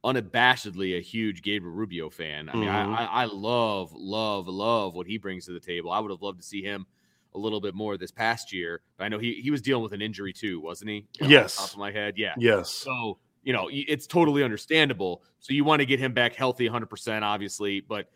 [0.02, 2.48] unabashedly a huge Gabriel Rubio fan.
[2.48, 2.72] I mean, Mhm.
[2.96, 5.90] I, I, I love, love, love what he brings to the table.
[5.90, 6.86] I would have loved to see him
[7.34, 8.80] a little bit more this past year.
[8.96, 11.06] But I know he he was dealing with an injury too, wasn't he?
[11.22, 11.56] Off the Yes.
[11.56, 12.34] top of my head, yeah.
[12.38, 12.70] Yes.
[12.70, 15.22] So you know, it's totally understandable.
[15.38, 17.80] So you want to get him back healthy, 100, percent obviously.
[17.80, 18.10] But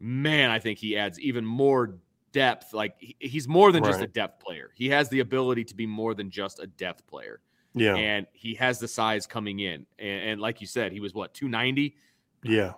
[0.00, 1.96] man, I think he adds even more
[2.32, 2.72] depth.
[2.72, 4.70] Like he- he's more than just a depth player.
[4.74, 7.40] He has the ability to be more than just a depth player
[7.74, 7.94] Yeah.
[7.96, 9.86] and he has the size coming in.
[9.98, 11.94] And, and like you said, he was what 290,
[12.42, 12.72] yeah.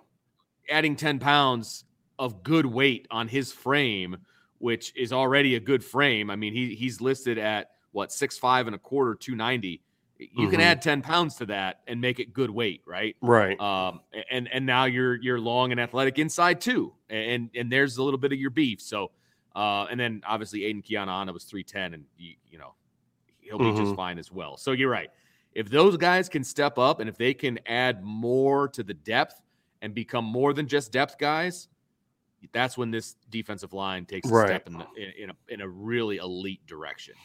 [0.69, 1.83] adding 10 pounds
[2.19, 4.17] of good weight on his frame,
[4.61, 6.29] which is already a good frame.
[6.29, 9.81] I mean, he he's listed at what six five and a quarter, 290.
[10.19, 10.63] You can Mhm.
[10.63, 13.17] add 10 pounds to that and make it good weight, right?
[13.21, 13.59] Right.
[13.59, 18.03] Um, and and now you're you're long and athletic inside too, and and there's a
[18.03, 18.79] little bit of your beef.
[18.81, 19.11] So,
[19.55, 22.75] uh, and then obviously Aiden Keanaaina was three ten, and you, you know
[23.39, 23.95] he'll be just Mhm.
[23.95, 24.57] fine as well.
[24.57, 25.09] So you're right.
[25.53, 29.41] If those guys can step up and if they can add more to the depth
[29.81, 31.67] and become more than just depth guys,
[32.53, 34.47] that's when this defensive line takes a Right.
[34.47, 37.15] step in, the, in, in a in a really elite direction.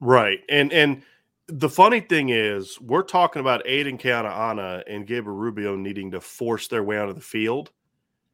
[0.00, 0.40] Right.
[0.48, 1.02] And and
[1.48, 6.68] the funny thing is, we're talking about Aiden Keanaaina and Gabriel Rubio needing to force
[6.68, 7.70] their way onto the field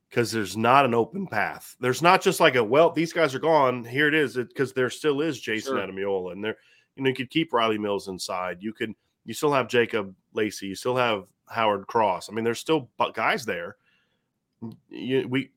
[0.08, 1.74] because there's not an open path.
[1.80, 3.84] There's not just like a well, these guys are gone.
[3.84, 5.86] Here it is, because there still is Jason Sure.
[5.86, 6.56] Ademilola, and there,
[6.96, 8.58] you know, you could keep Riley Mills inside.
[8.60, 10.66] You could, you still have Jacob Lacey.
[10.68, 12.28] You still have Howard Cross.
[12.30, 13.76] I mean, there's still guys there.
[14.90, 15.50] You, we,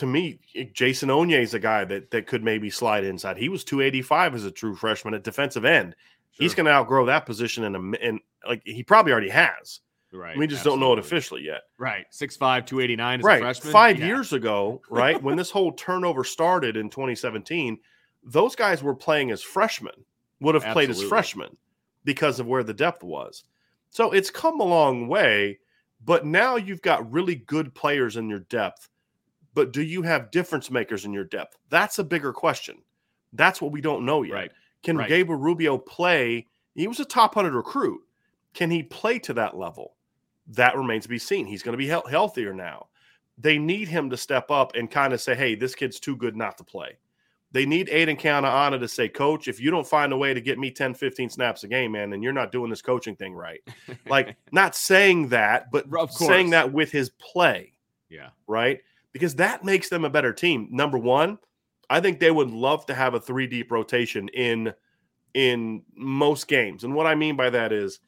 [0.00, 3.36] to me, eh, Jason Onye is a guy that that could maybe slide inside.
[3.36, 5.94] He was 285 as a true freshman at defensive end.
[6.32, 9.80] He's going to outgrow that position in a in like he probably already has.
[10.12, 10.36] right.
[10.36, 11.62] we just don't know it officially yet.
[11.78, 12.04] Right.
[12.10, 13.40] 6'5, 289 as a Right.
[13.40, 13.72] freshman.
[13.72, 14.06] Five Yeah.
[14.06, 17.78] years ago, right, when this whole turnover started in 2017,
[18.24, 19.94] those guys were playing as freshmen,
[20.40, 21.56] would have played as freshmen
[22.04, 23.44] because of where the depth was.
[23.90, 25.60] So it's come a long way,
[26.04, 28.88] but now you've got really good players in your depth.
[29.54, 31.56] But do you have difference makers in your depth?
[31.70, 32.78] That's a bigger question.
[33.32, 34.34] That's what we don't know yet.
[34.34, 34.52] Right.
[34.82, 35.08] Can Right.
[35.08, 36.46] Gabriel Rubio play?
[36.74, 38.00] He was a top 100 recruit.
[38.54, 39.94] Can he play to that level?
[40.48, 41.46] That remains to be seen.
[41.46, 42.86] He's going to be heal- healthier now.
[43.38, 46.36] They need him to step up and kind of say, hey, this kid's too good
[46.36, 46.98] not to play.
[47.52, 50.58] They need Aiden Keanaaina to say, Coach, if you don't find a way to get
[50.58, 53.60] me 10, 15 snaps a game, man, then you're not doing this coaching thing right.
[54.06, 57.72] like, not saying that, but saying that with his play
[58.08, 58.28] Yeah.
[58.46, 58.80] right?
[59.12, 60.68] Because that makes them a better team.
[60.70, 61.38] Number one,
[61.88, 64.72] I think they would love to have a three deep rotation in
[65.34, 66.84] in most games.
[66.84, 68.00] And what I mean by that is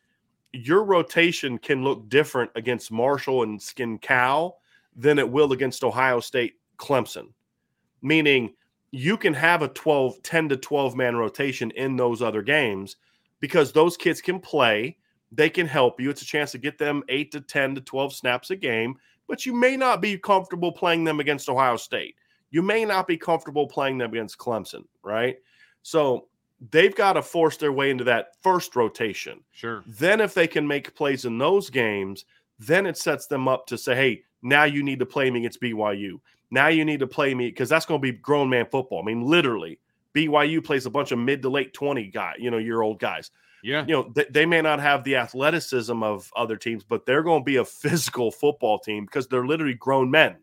[0.52, 4.58] your rotation can look different against Marshall and Skin Cal
[4.94, 7.28] than it will against Ohio State Clemson.
[8.02, 8.54] Meaning
[8.90, 12.96] you can have a 12, 10 to 12 man rotation in those other games
[13.40, 14.96] because those kids can play.
[15.30, 16.10] They can help you.
[16.10, 18.96] It's a chance to get them eight to 10 to 12 snaps a game
[19.28, 22.16] but you may not be comfortable playing them against Ohio State.
[22.50, 25.36] You may not be comfortable playing them against Clemson, right?
[25.82, 26.28] So
[26.70, 29.40] they've got to force their way into that first rotation.
[29.52, 29.82] Sure.
[29.86, 32.24] Then, if they can make plays in those games,
[32.58, 35.60] then it sets them up to say, hey, now you need to play me against
[35.60, 36.20] BYU.
[36.50, 39.00] Now you need to play me because that's going to be grown man football.
[39.00, 39.78] I mean, literally,
[40.14, 43.30] BYU plays a bunch of mid to late 20 guy, you know, year old guys
[43.62, 43.84] Yeah.
[43.86, 47.42] you know they, they may not have the athleticism of other teams but they're going
[47.42, 50.36] to be a physical football team because they're literally grown men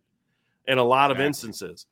[0.67, 1.87] in a lot of instances.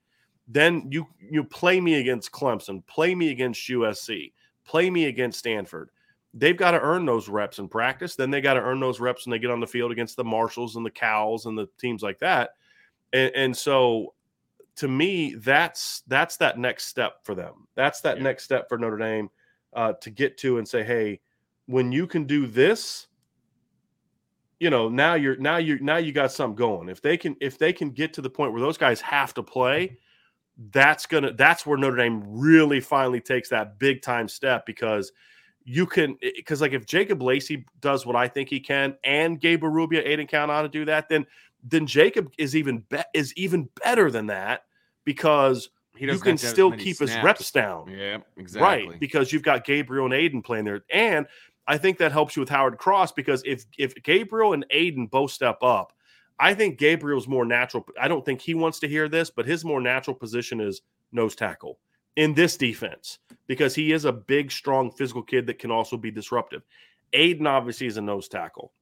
[0.48, 4.32] Then you you play me against clemson play me against usc
[4.66, 5.90] play me against stanford.
[6.34, 9.26] They've got to earn those reps in practice then they got to earn those reps
[9.26, 12.04] when they get on the field against the marshalls and the cows and the teams
[12.04, 12.52] like that.
[13.14, 14.14] And, and so
[14.78, 17.68] to me that's that's that next step for them.
[17.76, 18.24] That's that Yeah.
[18.24, 19.30] next step for notre dame
[19.74, 21.20] uh, to get to and say, hey,
[21.66, 23.08] when you can do this,
[24.60, 26.90] you know, now you're now you now you got something going.
[26.90, 29.44] If they can if they can get to the point where those guys have to
[29.44, 29.98] play,
[30.72, 35.12] that's gonna that's where Notre Dame really finally takes that big time step because
[35.64, 39.74] you can because like if Jacob Lacey does what I think he can and Gabriel
[39.74, 41.26] Rubio, Aiden Count on to do that, then
[41.64, 44.62] then Jacob is even be- is even better than that
[45.06, 45.70] because
[46.00, 47.90] you can have to have as still keep his reps down.
[47.90, 48.88] Yeah, exactly.
[48.88, 51.28] Right, because you've got Gabriel and Aiden playing there, and
[51.68, 55.32] I think that helps you with Howard Cross because if if Gabriel and Aiden both
[55.32, 55.94] step up,
[56.40, 57.86] I think Gabriel's more natural.
[58.00, 60.82] I don't think he wants to hear this, but his more natural position is
[61.12, 61.80] nose tackle.
[62.18, 66.12] in this defense because he is a big, strong, physical kid that can also be
[66.12, 66.64] disruptive.
[67.14, 68.74] Aiden obviously is a nose tackle.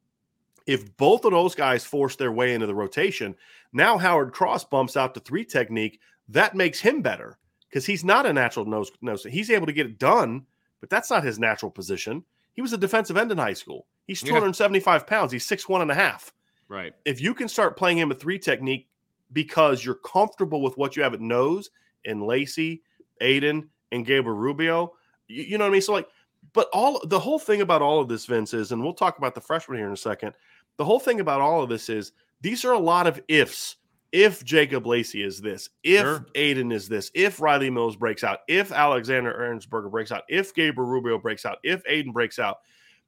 [0.66, 3.36] If both of those guys force their way into the rotation,
[3.72, 6.00] now Howard Cross bumps out to three technique.
[6.30, 7.38] That makes him better
[7.70, 9.24] because he's not a natural nose nose.
[9.24, 10.46] He's able to get it done,
[10.80, 12.24] but that's not his natural position.
[12.54, 13.86] He was a defensive end in high school.
[14.08, 15.06] He's 275 yeah.
[15.06, 15.32] pounds.
[15.32, 16.34] He's six one and a half.
[16.68, 16.94] Right.
[17.06, 18.88] If you can start playing him a three technique
[19.34, 21.70] because you're comfortable with what you have at nose
[22.06, 22.82] and Lacy,
[23.22, 24.94] Aiden, and Gabriel Rubio,
[25.28, 25.82] you, you know what I mean?
[25.82, 26.08] So like,
[26.54, 29.36] but all the whole thing about all of this, Vince, is, and we'll talk about
[29.36, 30.34] the freshman here in a second.
[30.78, 32.12] The whole thing about all of this is
[32.42, 33.78] these are a lot of ifs.
[34.12, 36.26] If Jacob Lacey is this, if sure.
[36.36, 40.90] Aiden is this, if Riley Mills breaks out, if Alexander Ehrensberger breaks out, if Gabriel
[40.90, 42.60] Rubio breaks out, if Aiden breaks out,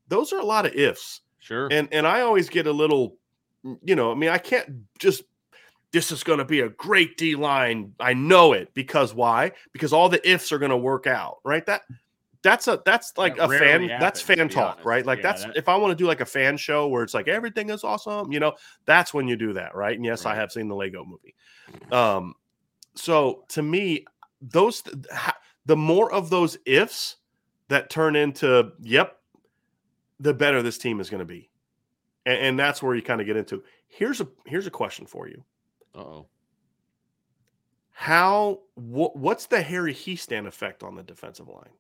[0.10, 1.22] those are a lot of ifs.
[1.40, 1.70] Sure.
[1.72, 3.16] And and I always get a little,
[3.84, 5.24] you know, I mean, I can't just
[5.92, 7.94] this is going to be a great D line.
[8.00, 9.54] I know it because why?
[9.72, 11.66] Because all the ifs are going to work out, right?
[11.66, 11.84] That
[12.48, 14.86] that's a that's like that a fan happens, that's fan talk, honest.
[14.86, 15.06] right?
[15.06, 17.14] Like yeah, that's that, if I want to do like a fan show where it's
[17.14, 18.54] like everything is awesome, you know,
[18.86, 19.96] that's when you do that, right?
[19.96, 20.32] And yes, right.
[20.32, 21.36] I have seen the Lego movie.
[21.92, 22.36] Um
[22.96, 24.06] so to me
[24.42, 24.84] those
[25.66, 27.18] the more of those ifs
[27.68, 29.18] that turn into yep,
[30.20, 31.50] the better this team is going to be.
[32.26, 33.64] And, and that's where you kind of get into.
[33.88, 35.44] Here's a here's a question for you.
[35.94, 36.28] Uh oh
[37.92, 41.74] How wh- what's the Harry Hiestand effect on the defensive line?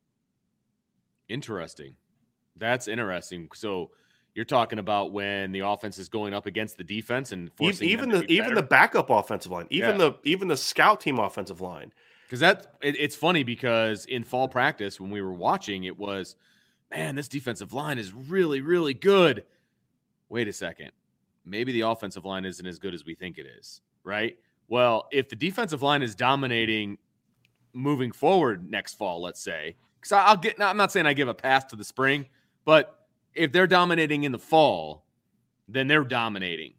[1.29, 1.95] Interesting.
[2.55, 3.49] That's interesting.
[3.53, 3.91] So
[4.37, 8.09] you're talking about when the offense is going up against the defense and forcing even
[8.09, 9.97] the even the backup offensive line, even yeah.
[9.97, 11.91] the even the scout team offensive line.
[12.25, 16.35] Because that it, it's funny because in fall practice when we were watching, it was,
[16.91, 19.43] man, this defensive line is really really good.
[20.29, 20.91] Wait a second,
[21.43, 24.37] maybe the offensive line isn't as good as we think it is, right?
[24.67, 26.99] Well, if the defensive line is dominating
[27.73, 30.61] moving forward next fall, let's say, because I'll get.
[30.61, 32.25] I'm not saying I give a pass to the spring,
[32.65, 35.05] but if they're dominating in the fall,
[35.67, 36.73] then they're dominating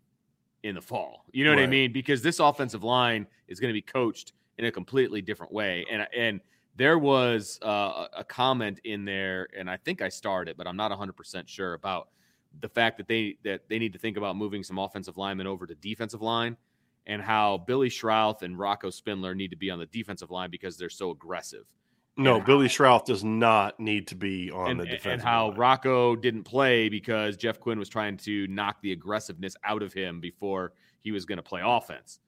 [0.62, 1.24] in the fall.
[1.32, 1.92] You know what I mean?
[1.92, 5.86] Because this offensive line is going to be coached in a completely different way.
[5.90, 6.40] And and
[6.76, 10.90] there was uh, a comment in there, and I think I started, but I'm not
[10.90, 12.08] 100 percent sure about
[12.60, 15.66] the fact that they that they need to think about moving some offensive linemen over
[15.66, 16.56] to defensive line,
[17.06, 20.76] and how Billy Schrauth and Rocco Spindler need to be on the defensive line because
[20.76, 21.64] they're so aggressive.
[22.18, 25.06] No, Billy Schrauth does not need to be on and, the defense.
[25.06, 25.56] And how line.
[25.56, 30.20] Rocco didn't play because Jeff Quinn was trying to knock the aggressiveness out of him
[30.20, 32.18] before he was going to play offense.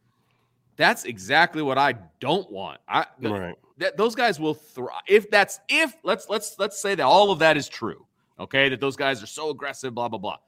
[0.76, 2.80] That's exactly what I don't want.
[2.88, 3.54] I the, right.
[3.78, 7.40] that those guys will thrive if that's if let's let's let's say that all of
[7.40, 8.06] that is true.
[8.38, 10.38] Okay, that those guys are so aggressive, blah blah blah.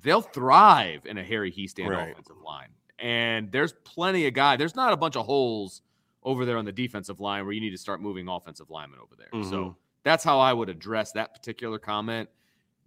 [0.00, 2.12] They'll thrive in a Harry Hiestand right.
[2.12, 4.58] offensive line, and there's plenty of guys.
[4.58, 5.82] There's not a bunch of holes
[6.24, 9.14] over there on the defensive line where you need to start moving offensive linemen over
[9.16, 9.28] there.
[9.32, 9.50] Mm-hmm.
[9.50, 12.28] So that's how I would address that particular comment.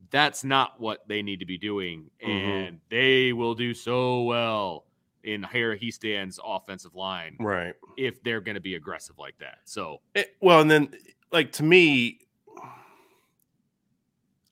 [0.10, 2.10] That's not what they need to be doing.
[2.26, 2.50] Mm-hmm.
[2.50, 4.86] And they will do so well
[5.24, 7.36] in Harry Hiestand's offensive line.
[7.40, 7.74] Right.
[7.98, 9.60] If they're going to be aggressive like that.
[9.66, 10.90] So, it, well, and then
[11.32, 12.20] like to me,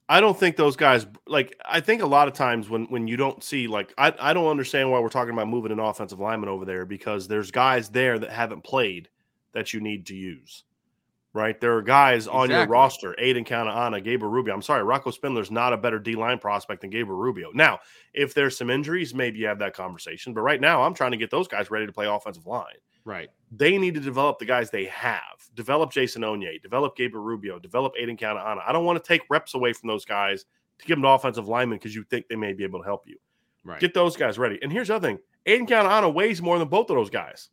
[0.08, 3.16] I don't think those guys like I think a lot of times when when you
[3.16, 6.48] don't see like I, I don't understand why we're talking about moving an offensive lineman
[6.48, 9.08] over there because there's guys there that haven't played
[9.52, 10.64] that you need to use.
[11.32, 11.60] Right?
[11.60, 12.40] There are guys exactly.
[12.40, 14.54] on your roster, Aiden Keanaaina, Gabriel Rubio.
[14.54, 17.50] I'm sorry, Rocco Spindler's not a better D line prospect than Gabriel Rubio.
[17.52, 17.80] Now,
[18.14, 20.32] if there's some injuries, maybe you have that conversation.
[20.32, 22.76] But right now, I'm trying to get those guys ready to play offensive line.
[23.06, 23.28] Right.
[23.52, 25.22] They need to develop the guys they have.
[25.54, 28.60] Develop Jason Onye, develop Gabriel Rubio, develop Aiden Keanaaina.
[28.66, 30.44] I don't want to take reps away from those guys
[30.80, 33.04] to give them to offensive linemen because you think they may be able to help
[33.06, 33.16] you.
[33.64, 33.78] Right.
[33.78, 34.58] Get those guys ready.
[34.60, 37.48] And here's the other thing Aiden Keanaaina weighs more than both of those guys.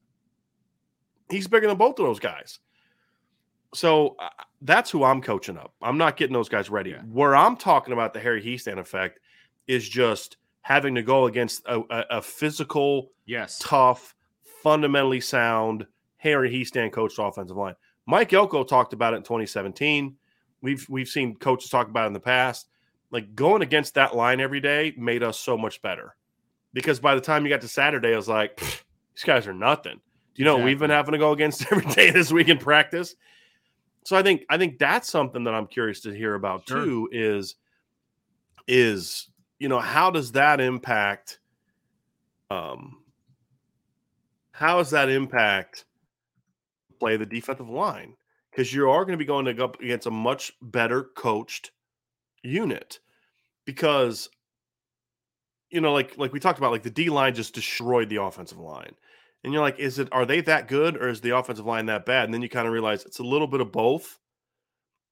[1.29, 2.59] He's bigger than both of those guys.
[3.75, 4.29] So uh,
[4.61, 5.73] that's who I'm coaching up.
[5.83, 6.91] I'm not getting those guys ready.
[6.91, 7.01] Yeah.
[7.01, 9.19] Where I'm talking about the Harry Hiestand effect
[9.67, 14.15] is just having to go against a, a, a physical, yes, tough,
[14.63, 15.85] fundamentally sound
[16.17, 17.75] Harry Hiestand coached offensive line.
[18.05, 20.15] Mike Elko talked about it in 2017.
[20.61, 22.67] We've we've seen coaches talk about it in the past.
[23.11, 26.15] Like going against that line every day made us so much better.
[26.73, 29.99] Because by the time you got to Saturday, I was like, these guys are nothing.
[30.33, 30.71] Do you know exactly.
[30.71, 33.15] we've been having to go against every day this week in practice?
[34.05, 36.83] So I think I think that's something that I'm curious to hear about sure.
[36.83, 37.09] too.
[37.11, 37.55] Is
[38.67, 41.39] is you know how does that impact
[42.49, 43.02] um
[44.63, 45.83] how does that impact
[46.97, 48.15] play the defensive line?
[48.49, 51.71] Because you are going to be going up against a much better coached
[52.43, 52.99] unit.
[53.65, 54.29] Because
[55.69, 58.57] you know, like like we talked about, like the D line just destroyed the offensive
[58.57, 58.93] line.
[59.43, 62.05] and you're like, is it are they that good or is the offensive line that
[62.05, 62.23] bad?
[62.25, 64.17] And then you kind of realize it's a little bit of both,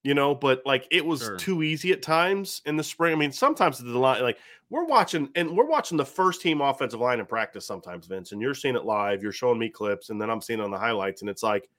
[0.04, 0.36] you know.
[0.36, 1.38] But like it was Sure.
[1.38, 3.14] too easy at times in the spring.
[3.14, 4.38] I mean, sometimes the line like
[4.70, 8.42] we're watching and we're watching the first team offensive line in practice sometimes, Vince, and
[8.42, 9.22] you're seeing it live.
[9.22, 11.70] You're showing me clips, and then I'm seeing it on the highlights, and it's like,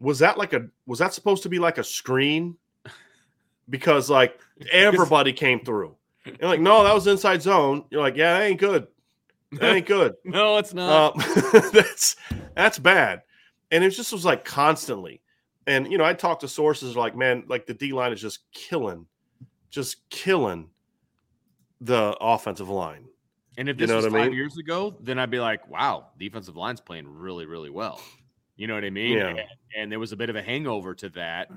[0.00, 2.56] was that like a was that supposed to be like a screen?
[3.68, 4.38] Because like
[4.72, 5.96] everybody came through.
[6.24, 7.84] You're like, no, that was inside zone.
[7.90, 8.86] You're like, yeah, that ain't good.
[9.52, 10.14] That ain't good.
[10.24, 11.14] no, it's not.
[11.16, 12.16] Uh, that's
[12.54, 13.22] that's bad.
[13.70, 15.20] And it just was like constantly.
[15.68, 18.50] And you know, I talked to sources like, man, like the D line is just
[18.52, 19.06] killing,
[19.70, 20.70] just killing
[21.80, 23.04] the offensive line.
[23.58, 24.36] and if you this know was what I five mean?
[24.36, 28.00] years ago, then I'd be like, wow, defensive line's playing really, really well.
[28.56, 29.18] You know what I mean?
[29.18, 29.28] Yeah.
[29.28, 29.40] And,
[29.76, 31.48] and there was a bit of a hangover to that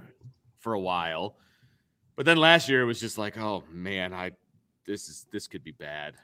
[0.60, 1.38] for a while.
[2.16, 4.32] But then last year it was just like, oh man, I
[4.86, 6.16] this is this could be bad.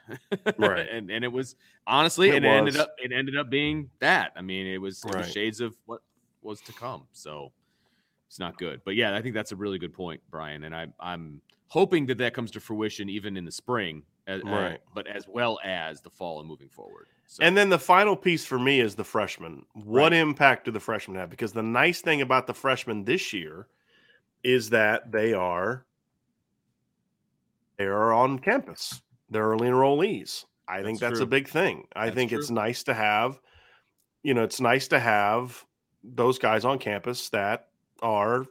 [0.58, 0.86] Right.
[0.92, 4.32] and and it was honestly, It it ended up it ended up being that.
[4.36, 6.02] I mean, it was, it was shades of what
[6.42, 7.06] was to come.
[7.12, 7.50] So
[8.28, 8.80] it's not good.
[8.84, 10.64] But yeah, I think that's a really good point, Bryan.
[10.64, 14.46] And I I'm hoping that that comes to fruition even in the spring, as, uh,
[14.46, 14.80] Right.
[14.94, 17.08] but as well as the fall and moving forward.
[17.26, 19.66] So, And then the final piece for me is the freshmen.
[19.74, 20.14] What Right.
[20.14, 21.28] impact do the freshmen have?
[21.28, 23.68] Because the nice thing about the freshmen this year
[24.44, 25.84] is that they are
[27.76, 29.02] they are on campus.
[29.30, 30.44] They're early enrollees.
[30.66, 31.24] I think That's that's true.
[31.24, 31.86] a big thing.
[31.94, 33.40] I That's think it's nice to have,
[34.22, 35.64] you know, it's nice to have
[36.02, 37.67] those guys on campus that
[38.02, 38.46] are,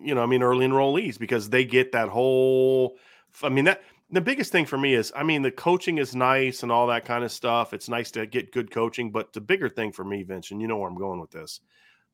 [0.00, 2.96] you know, I mean, early enrollees because they get that whole.
[3.42, 6.62] I mean, that the biggest thing for me is, I mean, the coaching is nice
[6.62, 7.72] and all that kind of stuff.
[7.72, 10.68] It's nice to get good coaching, but the bigger thing for me, Vince, and you
[10.68, 11.60] know where I'm going with this.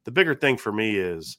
[0.04, 1.36] The bigger thing for me is,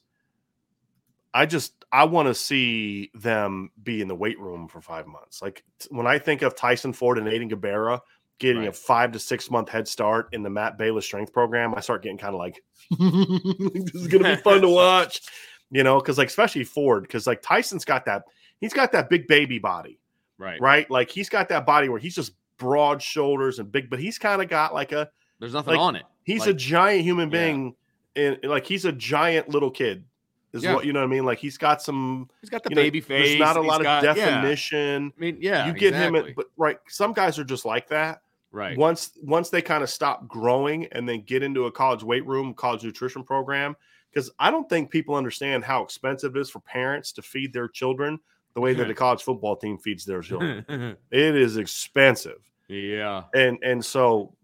[1.34, 5.40] I just I want to see them be in the weight room for five months.
[5.40, 8.00] Like when I think of Tyson Ford and Aiden Gobaira
[8.42, 11.80] getting a five to six month head start in the Matt Balis strength program, I
[11.80, 15.22] start getting kind of like, this is gonna be fun to watch,
[15.70, 18.24] you know, because like especially Ford, because like Tyson's got that
[18.60, 19.98] he's got that big baby body,
[20.38, 20.60] right.
[20.60, 20.90] right?
[20.90, 24.42] Like he's got that body where he's just broad shoulders and big, but he's kind
[24.42, 26.02] of got like a There's nothing like, on it.
[26.24, 27.44] he's a giant human Yeah.
[27.46, 27.74] being,
[28.16, 30.04] and like he's a giant little kid.
[30.52, 30.74] Is Yeah.
[30.74, 31.24] what you know what I mean?
[31.24, 33.30] Like he's got some He's got the you know, baby face.
[33.30, 34.14] There's not a lot of got- yeah.
[34.14, 35.12] definition.
[35.16, 38.21] I mean, yeah, you get him, at, but right, some guys are just like that.
[38.52, 38.76] Right.
[38.76, 42.54] Once once they kind of stop growing and then get into a college weight room,
[42.54, 43.74] college nutrition program,
[44.10, 47.68] because I don't think people understand how expensive it is for parents to feed their
[47.68, 48.18] children
[48.54, 50.64] the way that a college football team feeds their children.
[51.10, 53.24] it is expensive, yeah.
[53.34, 54.34] and and so.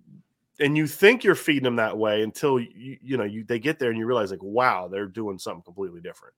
[0.60, 3.78] And you think you're feeding them that way until you you know you they get
[3.78, 6.34] there and you realize like wow they're doing something completely different.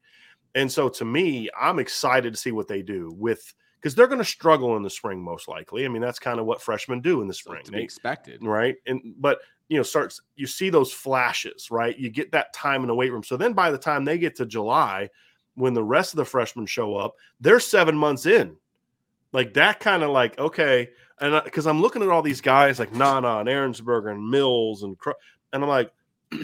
[0.54, 4.18] And so to me, I'm excited to see what they do with because they're going
[4.18, 5.84] to struggle in the spring most likely.
[5.84, 8.44] I mean, that's kind of what freshmen do in the spring, to be They- expected.
[8.44, 8.76] right?
[8.86, 11.96] And but you know, starts you see those flashes, right?
[11.98, 13.22] You get that time in the weight room.
[13.22, 15.08] So then by the time they get to July,
[15.54, 18.56] when the rest of the freshmen show up, they're seven months in.
[19.32, 20.88] Like that kind of like okay,
[21.20, 24.96] and because I'm looking at all these guys like Nana and Ehrensberger and Mills and
[25.52, 25.92] and I'm like,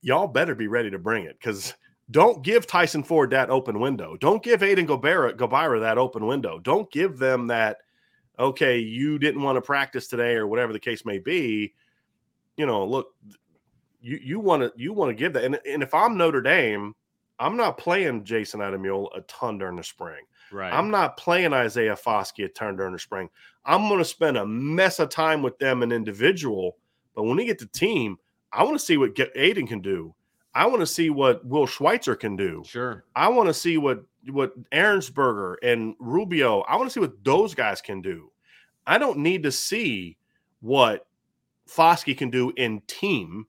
[0.00, 1.74] y'all better be ready to bring it because
[2.12, 4.16] don't give Tyson Ford that open window.
[4.16, 6.58] Don't give Aiden Gobera, Gobaira that open window.
[6.60, 7.78] Don't give them that,
[8.38, 11.74] okay, you didn't want to practice today or whatever the case may be.
[12.56, 13.14] You know, look,
[14.00, 15.44] you you want to you want to give that.
[15.44, 16.94] And, and if I'm Notre Dame,
[17.38, 20.24] I'm not playing Jayson Ademilola a ton during the spring.
[20.52, 20.72] Right.
[20.72, 23.30] I'm not playing Isaiah Foskey a ton during the spring.
[23.64, 26.76] I'm going to spend a mess of time with them an individual.
[27.14, 28.18] But when we get to team,
[28.52, 30.14] I want to see what Aiden can do.
[30.54, 32.62] I want to see what Will Schweitzer can do.
[32.66, 33.04] sure.
[33.16, 36.60] I want to see what what Ehrensberger and Rubio.
[36.60, 38.30] I want to see what those guys can do.
[38.86, 40.16] I don't need to see
[40.60, 41.06] what
[41.68, 43.46] Foskey can do in team.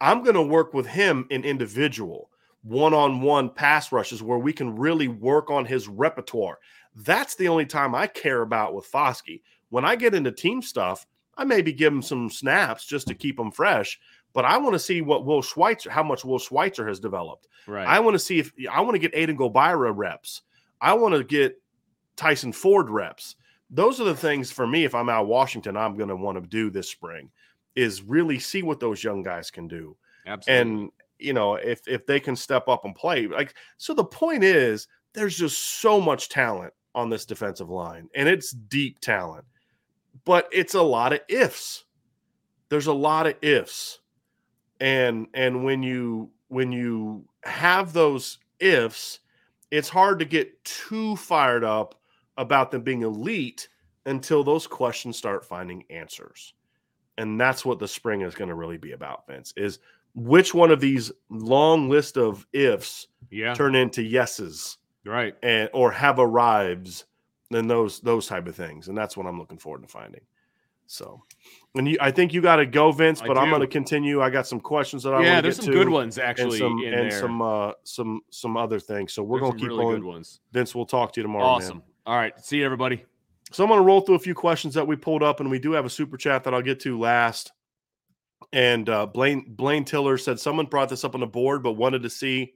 [0.00, 2.30] I'm going to work with him in individual,
[2.62, 6.58] one-on-one pass rushes where we can really work on his repertoire.
[6.94, 9.42] That's the only time I care about with Foskey.
[9.68, 11.06] When I get into team stuff,
[11.36, 14.00] I maybe give him some snaps just to keep him fresh.
[14.32, 17.48] But I want to see what Will Schweitzer, how much Will Schweitzer has developed.
[17.66, 17.86] Right.
[17.86, 20.42] I want to see if I want to get Aiden Gobaira reps.
[20.80, 21.60] I want to get
[22.16, 23.36] Tyson Ford reps.
[23.70, 24.84] Those are the things for me.
[24.84, 27.30] If I'm Al Washington, I'm going to want to do this spring
[27.76, 29.96] is really see what those young guys can do.
[30.26, 30.60] Absolutely.
[30.60, 33.94] And you know, if if they can step up and play, like so.
[33.94, 39.00] The point is, there's just so much talent on this defensive line, and it's deep
[39.00, 39.44] talent,
[40.24, 41.84] but it's a lot of ifs.
[42.70, 43.99] There's a lot of ifs,
[44.80, 49.20] and and when you when you have those ifs,
[49.70, 51.94] it's hard to get too fired up
[52.36, 53.68] about them being elite
[54.06, 56.54] until those questions start finding answers.
[57.18, 59.78] And that's what the spring is going to really be about, Vince, is
[60.14, 63.54] which one of these long list of ifs Yeah.
[63.54, 65.34] turn into yeses Right.
[65.42, 67.04] and or have arrives
[67.52, 68.88] and those those type of things.
[68.88, 70.22] And that's what I'm looking forward to finding.
[70.86, 71.22] So
[71.74, 74.20] and you I think you got to go, Vince, but I'm going to continue.
[74.20, 75.34] I got some questions that I yeah, want to do.
[75.34, 77.20] Yeah, there's some to good ones and actually some in and there.
[77.20, 79.12] some uh some some other things.
[79.12, 79.96] So we're going to keep really going.
[79.96, 80.40] good ones.
[80.52, 81.44] Vince, we'll talk to you tomorrow.
[81.44, 81.78] Awesome.
[81.78, 81.86] Man.
[82.06, 82.38] All right.
[82.40, 83.04] See you, everybody.
[83.52, 85.58] So I'm going to roll through a few questions that we pulled up, and we
[85.58, 87.52] do have a super chat that I'll get to last.
[88.52, 92.02] And uh, Blaine Blaine Tiller said someone brought this up on the board, but wanted
[92.02, 92.54] to see,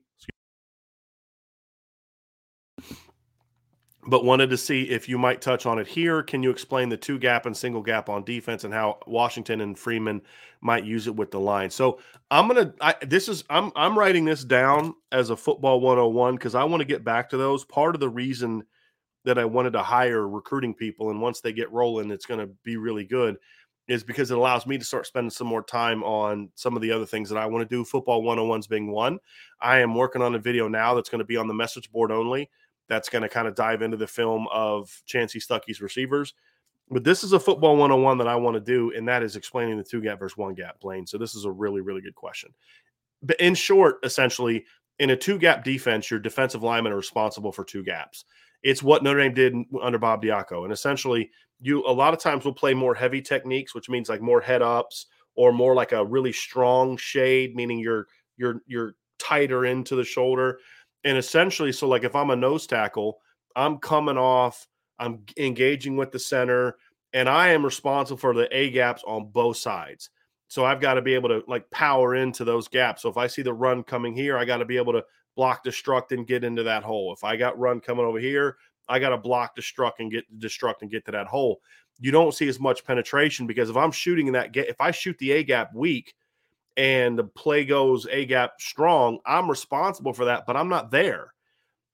[4.07, 6.23] but wanted to see if you might touch on it here.
[6.23, 9.79] Can you explain the two gap and single gap on defense and how Washington and
[9.79, 10.23] Freeman
[10.61, 11.71] might use it with the line?
[11.71, 11.99] So
[12.31, 12.75] I'm gonna.
[12.81, 16.81] I, this is I'm I'm writing this down as a football 101 because I want
[16.81, 17.65] to get back to those.
[17.65, 18.65] Part of the reason
[19.25, 22.53] that I wanted to hire recruiting people, and once they get rolling, it's going to
[22.63, 23.37] be really good,
[23.89, 26.93] is because it allows me to start spending some more time on some of the
[26.93, 27.85] other things that I want to do.
[27.85, 29.19] Football 101s being one.
[29.63, 32.13] I am working on a video now that's going to be on the message board
[32.13, 32.51] only.
[32.89, 36.35] That's going to kind of dive into the film of Chansi Stuckey's receivers.
[36.91, 39.79] But this is a football 101 that I want to do, and that is explaining
[39.79, 41.07] the two gap versus one gap, Blaine.
[41.07, 42.51] So this is a really, really good question.
[43.23, 44.67] But in short, essentially,
[44.99, 48.27] in a two gap defense, your defensive linemen are responsible for two gaps.
[48.63, 50.65] It's what Notre Dame did under Bob Diaco.
[50.65, 51.31] And essentially,
[51.61, 54.63] you a lot of times will play more heavy techniques, which means like more head
[54.63, 55.07] ups
[55.37, 58.07] or more like a really strong shade, meaning you're
[58.37, 60.59] you're you're tighter into the shoulder.
[61.05, 63.19] And essentially, so like if I'm a nose tackle,
[63.57, 64.67] I'm coming off,
[64.99, 66.77] I'm engaging with the center,
[67.13, 70.11] and I am responsible for the A gaps on both sides.
[70.49, 73.03] So I've got to be able to like power into those gaps.
[73.03, 75.05] So if I see the run coming here, I got to be able to
[75.37, 77.13] block destruct and get into that hole.
[77.13, 78.57] If I got run coming over here,
[78.89, 81.61] I got to block destruct and get destruct and get to that hole.
[81.99, 84.91] You don't see as much penetration because if I'm shooting in that gap, if I
[84.91, 86.15] shoot the A gap weak
[86.77, 91.33] and the play goes A gap strong, I'm responsible for that, but I'm not there.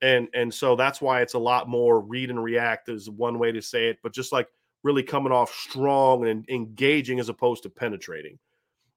[0.01, 3.51] And and so that's why it's a lot more read and react is one way
[3.51, 4.47] to say it, but just like
[4.83, 8.39] really coming off strong and engaging as opposed to penetrating.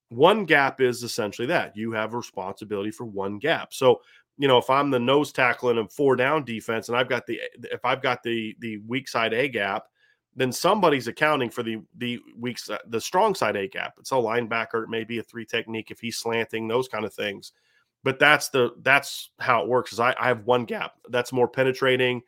[0.08, 3.74] One gap is essentially that you have responsibility for one gap.
[3.74, 4.00] So,
[4.38, 7.26] you know, if I'm the nose tackle in a four down defense and I've got
[7.26, 9.88] the if I've got the the weak side A gap,
[10.36, 13.94] then somebody's accounting for the the weak side, uh, the strong side A gap.
[13.98, 17.14] It's a linebacker, it may be a three technique if he's slanting, those kind of
[17.14, 17.52] things.
[18.02, 19.92] But that's the that's how it works.
[19.92, 22.22] Is I, I have one gap that's more penetrating,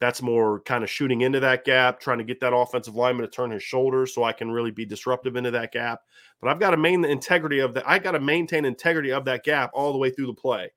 [0.00, 3.30] that's more kind of shooting into that gap, trying to get that offensive lineman to
[3.30, 6.00] turn his shoulders so I can really be disruptive into that gap.
[6.40, 7.88] But I've got to maintain the integrity of that.
[7.88, 10.70] I got to maintain integrity of that gap all the way through the play.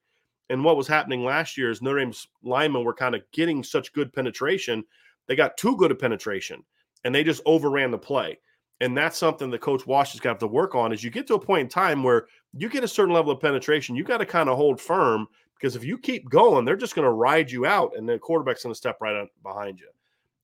[0.52, 3.92] And what was happening last year is Notre Dame's linemen were kind of getting such
[3.94, 4.84] good penetration.
[5.26, 6.64] They got too good a penetration
[7.06, 8.38] and they just overran the play.
[8.82, 10.92] And that's something that Coach Wash has got to work on.
[10.92, 13.40] Is you get to a point in time where you get a certain level of
[13.40, 16.96] penetration, you got to kind of hold firm because if you keep going, they're just
[16.96, 19.88] going to ride you out, and the quarterback's going to step right on behind you.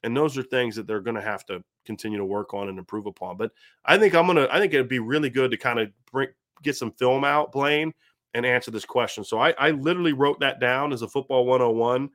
[0.04, 2.80] And those are things that they're going to have to continue to work on and
[2.80, 3.38] improve upon.
[3.38, 3.52] But
[3.86, 4.48] I think I'm gonna.
[4.50, 6.30] I think it'd be really good to kind of bring
[6.64, 7.94] get some film out, Blaine,
[8.34, 9.24] and answer this question.
[9.24, 12.10] So I, I literally wrote that down as a football 101,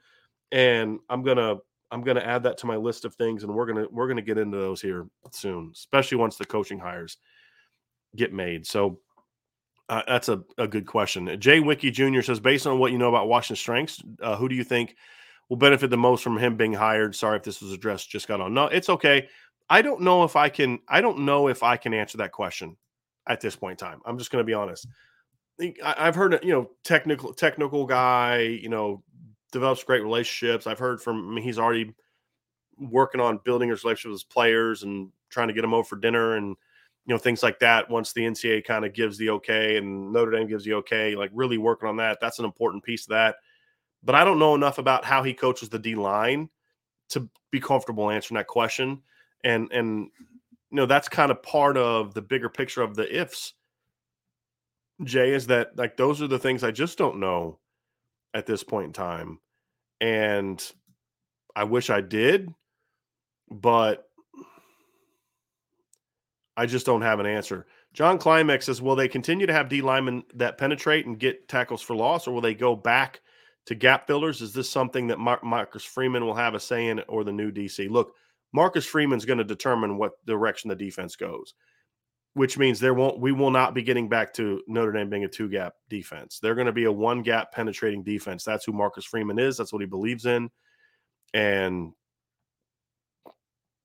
[0.53, 1.57] and I'm gonna
[1.91, 4.39] I'm gonna add that to my list of things, and we're gonna we're gonna get
[4.39, 7.17] into those here soon, especially once the coaching hires
[8.17, 8.67] get made.
[8.67, 8.99] So
[9.89, 11.39] uh, that's a, a good question.
[11.41, 12.23] Jay Wiki Jr.
[12.23, 14.97] says, based on what you know about Washington's strengths, uh, who do you think
[15.49, 17.15] will benefit the most from him being hired?
[17.15, 18.53] Sorry if this was addressed, just got on.
[18.53, 19.29] No, it's okay.
[19.69, 20.81] I don't know if I can.
[20.89, 22.77] I don't know if I can answer that question
[23.29, 24.01] at this point in time.
[24.05, 24.87] I'm just going to be honest.
[25.83, 29.03] I've heard, you know, technical technical guy, you know,
[29.53, 30.67] develops great relationships.
[30.67, 31.95] I've heard from I mean, he's already
[32.79, 35.97] working on building his relationship with his players and trying to get them over for
[35.97, 36.49] dinner and
[37.07, 37.89] you know things like that.
[37.89, 41.31] Once the NCAA kind of gives the okay and Notre Dame gives the okay, like
[41.33, 42.19] really working on that.
[42.21, 43.37] That's an important piece of that.
[44.03, 46.49] But I don't know enough about how he coaches the D line
[47.11, 49.03] to be comfortable answering that question.
[49.45, 50.11] And and
[50.71, 53.55] you know that's kind of part of the bigger picture of the ifs.
[55.05, 57.59] Jay is that like those are the things I just don't know
[58.37, 59.41] at this point in time.
[60.01, 60.63] And
[61.57, 62.51] I wish I did,
[63.51, 64.05] but
[66.55, 67.67] I just don't have an answer.
[67.95, 71.81] John Climax says, Will they continue to have D linemen that penetrate and get tackles
[71.81, 73.23] for loss, or will they go back
[73.65, 74.43] to gap fillers?
[74.43, 77.51] Is this something that Mar- Marcus Freeman will have a say in, or the new
[77.51, 77.89] DC?
[77.89, 78.13] Look,
[78.53, 81.55] Marcus Freeman's going to determine what direction the defense goes,
[82.37, 85.29] which means there won't we will not be getting back to Notre Dame being a
[85.29, 86.39] two gap defense.
[86.39, 88.45] They're going to be a one gap penetrating defense.
[88.45, 89.57] That's who Marcus Freeman is.
[89.57, 90.51] That's what he believes in,
[91.33, 91.93] and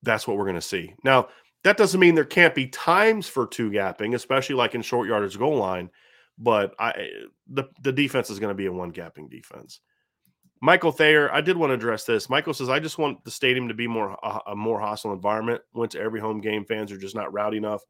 [0.04, 1.30] that's what we're going to see now
[1.64, 5.38] That doesn't mean there can't be times for two gapping, especially like in short yardage
[5.38, 5.90] goal line.
[6.38, 7.10] But I
[7.48, 9.80] the the defense is going to be a one gapping defense.
[10.62, 12.30] Michael Thayer, I did want to address this.
[12.30, 15.62] Michael says, I just want the stadium to be more a, a more hostile environment.
[15.74, 16.66] Went to every home game.
[16.66, 17.82] Fans are just not rowdy enough.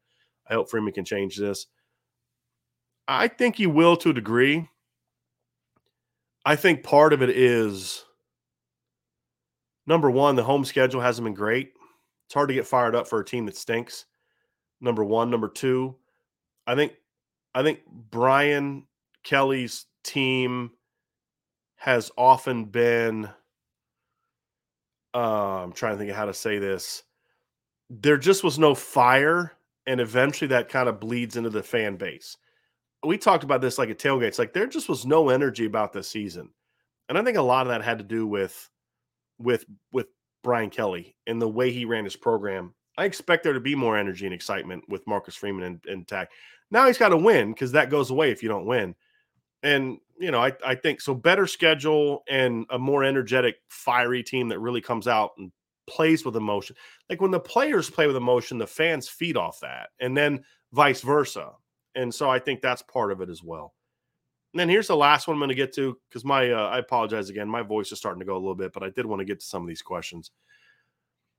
[0.48, 1.66] I hope Freeman can change this.
[3.08, 4.68] I think he will to a degree.
[6.44, 8.04] I think part of it is
[9.86, 11.72] number one, the home schedule hasn't been great.
[12.26, 14.06] It's hard to get fired up for a team that stinks.
[14.80, 15.30] Number one.
[15.30, 15.96] Number two,
[16.66, 16.94] I think
[17.54, 18.86] I think Brian
[19.22, 20.72] Kelly's team
[21.76, 23.28] has often been
[25.14, 27.02] uh, I'm trying to think of how to say this.
[27.90, 29.52] There just was no fire,
[29.86, 32.36] and eventually that kind of bleeds into the fan base.
[33.04, 34.38] We talked about this like at tailgates.
[34.38, 36.50] Like there just was no energy about this season,
[37.08, 38.68] and I think a lot of that had to do with
[39.38, 40.06] with with
[40.42, 42.74] Brian Kelly and the way he ran his program.
[42.98, 46.30] I expect there to be more energy and excitement with Marcus Freeman and, and Tech.
[46.70, 48.94] Now he's got to win because that goes away if you don't win.
[49.62, 51.14] And you know, I, I think so.
[51.14, 55.50] Better schedule and a more energetic, fiery team that really comes out and
[55.92, 56.76] plays with emotion.
[57.10, 61.02] Like when the players play with emotion, the fans feed off that, and then vice
[61.02, 61.50] versa.
[61.94, 63.74] And so I think that's part of it as well.
[64.52, 66.78] And then here's the last one I'm going to get to because my uh, I
[66.78, 67.48] apologize again.
[67.48, 69.40] My voice is starting to go a little bit, but I did want to get
[69.40, 70.30] to some of these questions.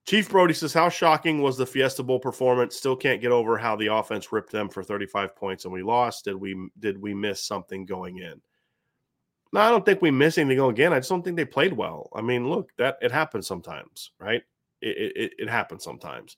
[0.08, 2.76] Chief Brody says, "How shocking was the Fiesta Bowl performance?
[2.76, 6.26] Still can't get over how the offense ripped them for 35 points and we lost.
[6.26, 8.42] Did we did we miss something going in?"
[9.54, 10.92] No, I don't think we missed anything oh, again.
[10.92, 12.10] I just don't think they played well.
[12.16, 14.42] I mean, look, that it happens sometimes, right?
[14.82, 16.38] It it, it happens sometimes.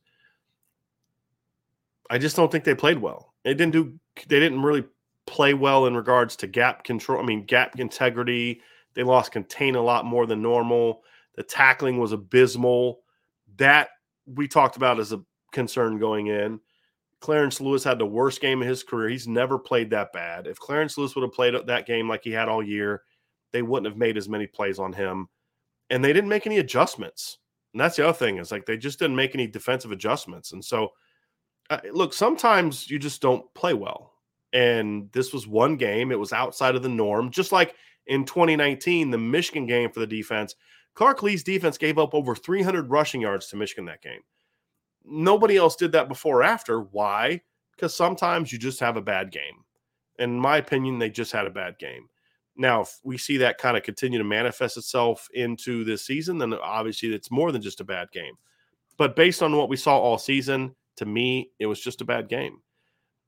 [2.09, 3.33] I just don't think they played well.
[3.45, 3.97] They didn't do.
[4.27, 4.83] They didn't really
[5.25, 7.21] play well in regards to gap control.
[7.21, 8.61] I mean, gap integrity.
[8.95, 11.03] They lost contain a lot more than normal.
[11.35, 12.99] The tackling was abysmal.
[13.55, 13.89] That
[14.25, 15.23] we talked about as a
[15.53, 16.59] concern going in.
[17.25, 19.09] Clarence Lewis had the worst game of his career.
[19.09, 20.45] He's never played that bad.
[20.45, 23.01] If Clarence Lewis would have played that game like he had all year,
[23.51, 25.27] they wouldn't have made as many plays on him.
[25.89, 27.39] And they didn't make any adjustments.
[27.73, 30.51] And that's the other thing is like they just didn't make any defensive adjustments.
[30.51, 30.89] And so,
[31.71, 34.13] uh, look, sometimes you just don't play well.
[34.53, 36.11] And this was one game.
[36.11, 37.31] It was outside of the norm.
[37.31, 37.73] Just like
[38.05, 40.53] in 2019, the Michigan game for the defense,
[40.93, 44.21] Clark Lea's defense gave up over 300 rushing yards to Michigan that game.
[45.07, 46.81] Nobody else did that before or after.
[46.81, 47.41] Why?
[47.75, 49.63] Because sometimes you just have a bad game.
[50.17, 52.07] In my opinion, they just had a bad game.
[52.57, 56.53] Now, if we see that kind of continue to manifest itself into this season, then
[56.53, 58.35] obviously it's more than just a bad game.
[58.97, 62.29] But based on what we saw all season, to me, it was just a bad
[62.29, 62.59] game.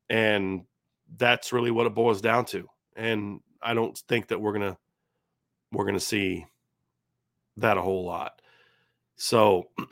[0.10, 0.64] And
[1.18, 2.68] that's really what it boils down to.
[2.95, 4.78] And I don't think that we're gonna
[5.74, 6.45] we're gonna see
[7.58, 8.41] that a whole lot.
[9.18, 9.70] So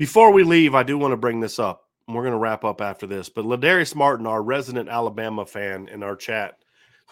[0.00, 1.82] before we leave, I do want to bring this up.
[2.08, 6.02] We're going to wrap up after this, but Ladarius Martin, our resident Alabama fan in
[6.02, 6.54] our chat,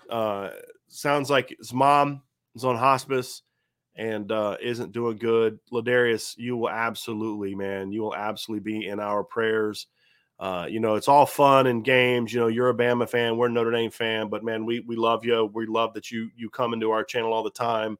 [0.08, 0.48] uh,
[0.86, 2.22] sounds like his mom
[2.56, 3.42] is on hospice
[3.94, 5.58] and uh, isn't doing good.
[5.70, 9.86] Ladarius, you will absolutely, man, you will absolutely be in our prayers.
[10.40, 12.32] Uh, you know, it's all fun and games.
[12.32, 14.96] You know, you're a Bama fan, we're a Notre Dame fan, but man, we we
[14.96, 15.50] love you.
[15.52, 17.98] We love that you you come into our channel all the time.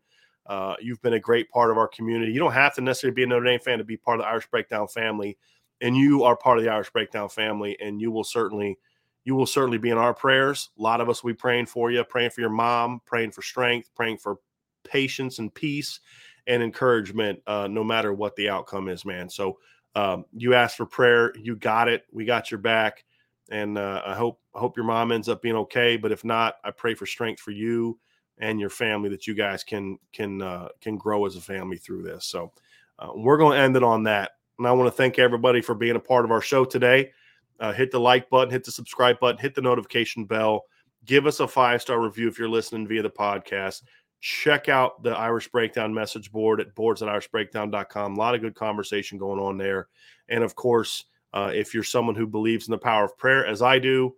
[0.48, 2.32] Uh, you've been a great part of our community.
[2.32, 4.28] You don't have to necessarily be a Notre Dame fan to be part of the
[4.28, 5.36] Irish Breakdown family,
[5.80, 8.78] and you are part of the Irish Breakdown family, and you will certainly
[9.24, 10.70] you will certainly be in our prayers.
[10.78, 13.42] A lot of us will be praying for you, praying for your mom, praying for
[13.42, 14.36] strength, praying for
[14.84, 16.00] patience and peace
[16.46, 19.28] and encouragement, uh, no matter what the outcome is, man.
[19.28, 19.58] So
[19.94, 22.04] um, you asked for prayer, you got it.
[22.10, 23.04] We got your back,
[23.50, 25.98] and uh, I hope I hope your mom ends up being okay.
[25.98, 27.98] But if not, I pray for strength for you
[28.40, 32.02] and your family that you guys can can uh, can grow as a family through
[32.02, 32.26] this.
[32.26, 32.52] So
[32.98, 34.32] uh, we're going to end it on that.
[34.58, 37.12] And I want to thank everybody for being a part of our show today.
[37.60, 40.64] Uh, hit the like button, hit the subscribe button, hit the notification bell.
[41.04, 43.82] Give us a five star review if you're listening via the podcast
[44.20, 48.14] check out the Irish Breakdown message board at boards at irishbreakdown.com.
[48.14, 49.88] A lot of good conversation going on there.
[50.28, 53.62] And of course, uh, if you're someone who believes in the power of prayer, as
[53.62, 54.14] I do,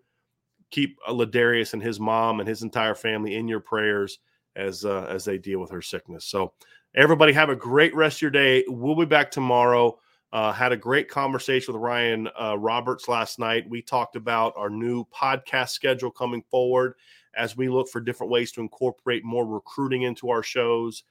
[0.71, 4.19] keep uh, Ladarius and his mom and his entire family in your prayers
[4.57, 6.25] as uh, as they deal with her sickness.
[6.27, 6.53] So,
[6.95, 8.65] everybody have a great rest of your day.
[8.69, 9.99] We'll be back tomorrow.
[10.33, 13.69] Uh, had a great conversation with Ryan uh, Roberts last night.
[13.69, 16.95] We talked about our new podcast schedule coming forward
[17.35, 21.03] as we look for different ways to incorporate more recruiting into our shows.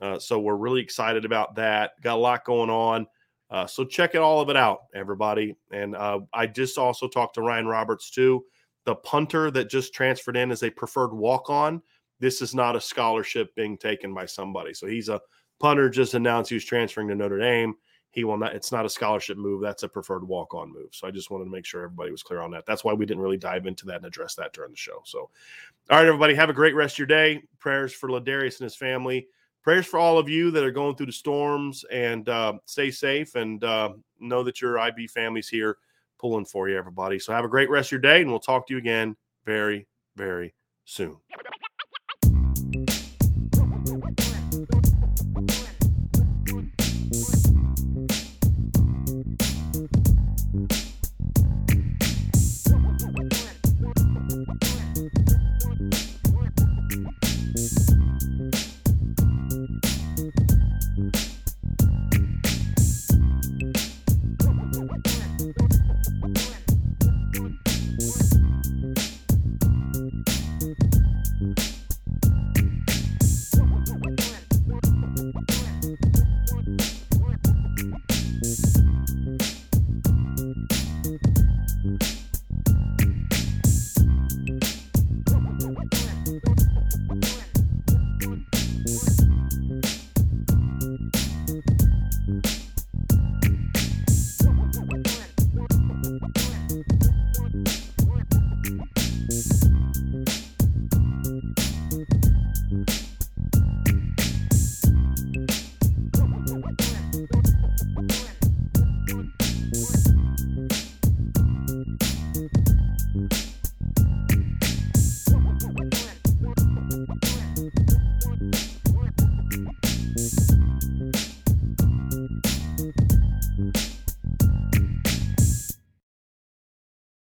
[0.00, 2.00] Uh, so we're really excited about that.
[2.02, 3.06] Got a lot going on.
[3.50, 5.56] Uh, so check it all of it out, everybody.
[5.72, 8.44] And uh, I just also talked to Ryan Roberts too.
[8.88, 11.82] The punter that just transferred in as a preferred walk on.
[12.20, 14.72] This is not a scholarship being taken by somebody.
[14.72, 15.20] So he's a
[15.60, 17.74] punter just announced he was transferring to Notre Dame.
[18.12, 18.54] he will not.
[18.54, 19.60] It's not a scholarship move.
[19.60, 20.88] That's a preferred walk on move.
[20.92, 22.64] So I just wanted to make sure everybody was clear on that.
[22.64, 25.02] That's why we didn't really dive into that and address that during the show.
[25.04, 27.42] So, all right, everybody, have a great rest of your day.
[27.58, 29.28] Prayers for Ladarius and his family.
[29.62, 33.34] Prayers for all of you that are going through the storms and uh, stay safe
[33.34, 35.76] and uh, know that your IB family's here
[36.18, 37.18] pulling for you, everybody.
[37.18, 39.86] So have a great rest of your day, and we'll talk to you again very,
[40.16, 40.54] very
[40.84, 41.16] soon.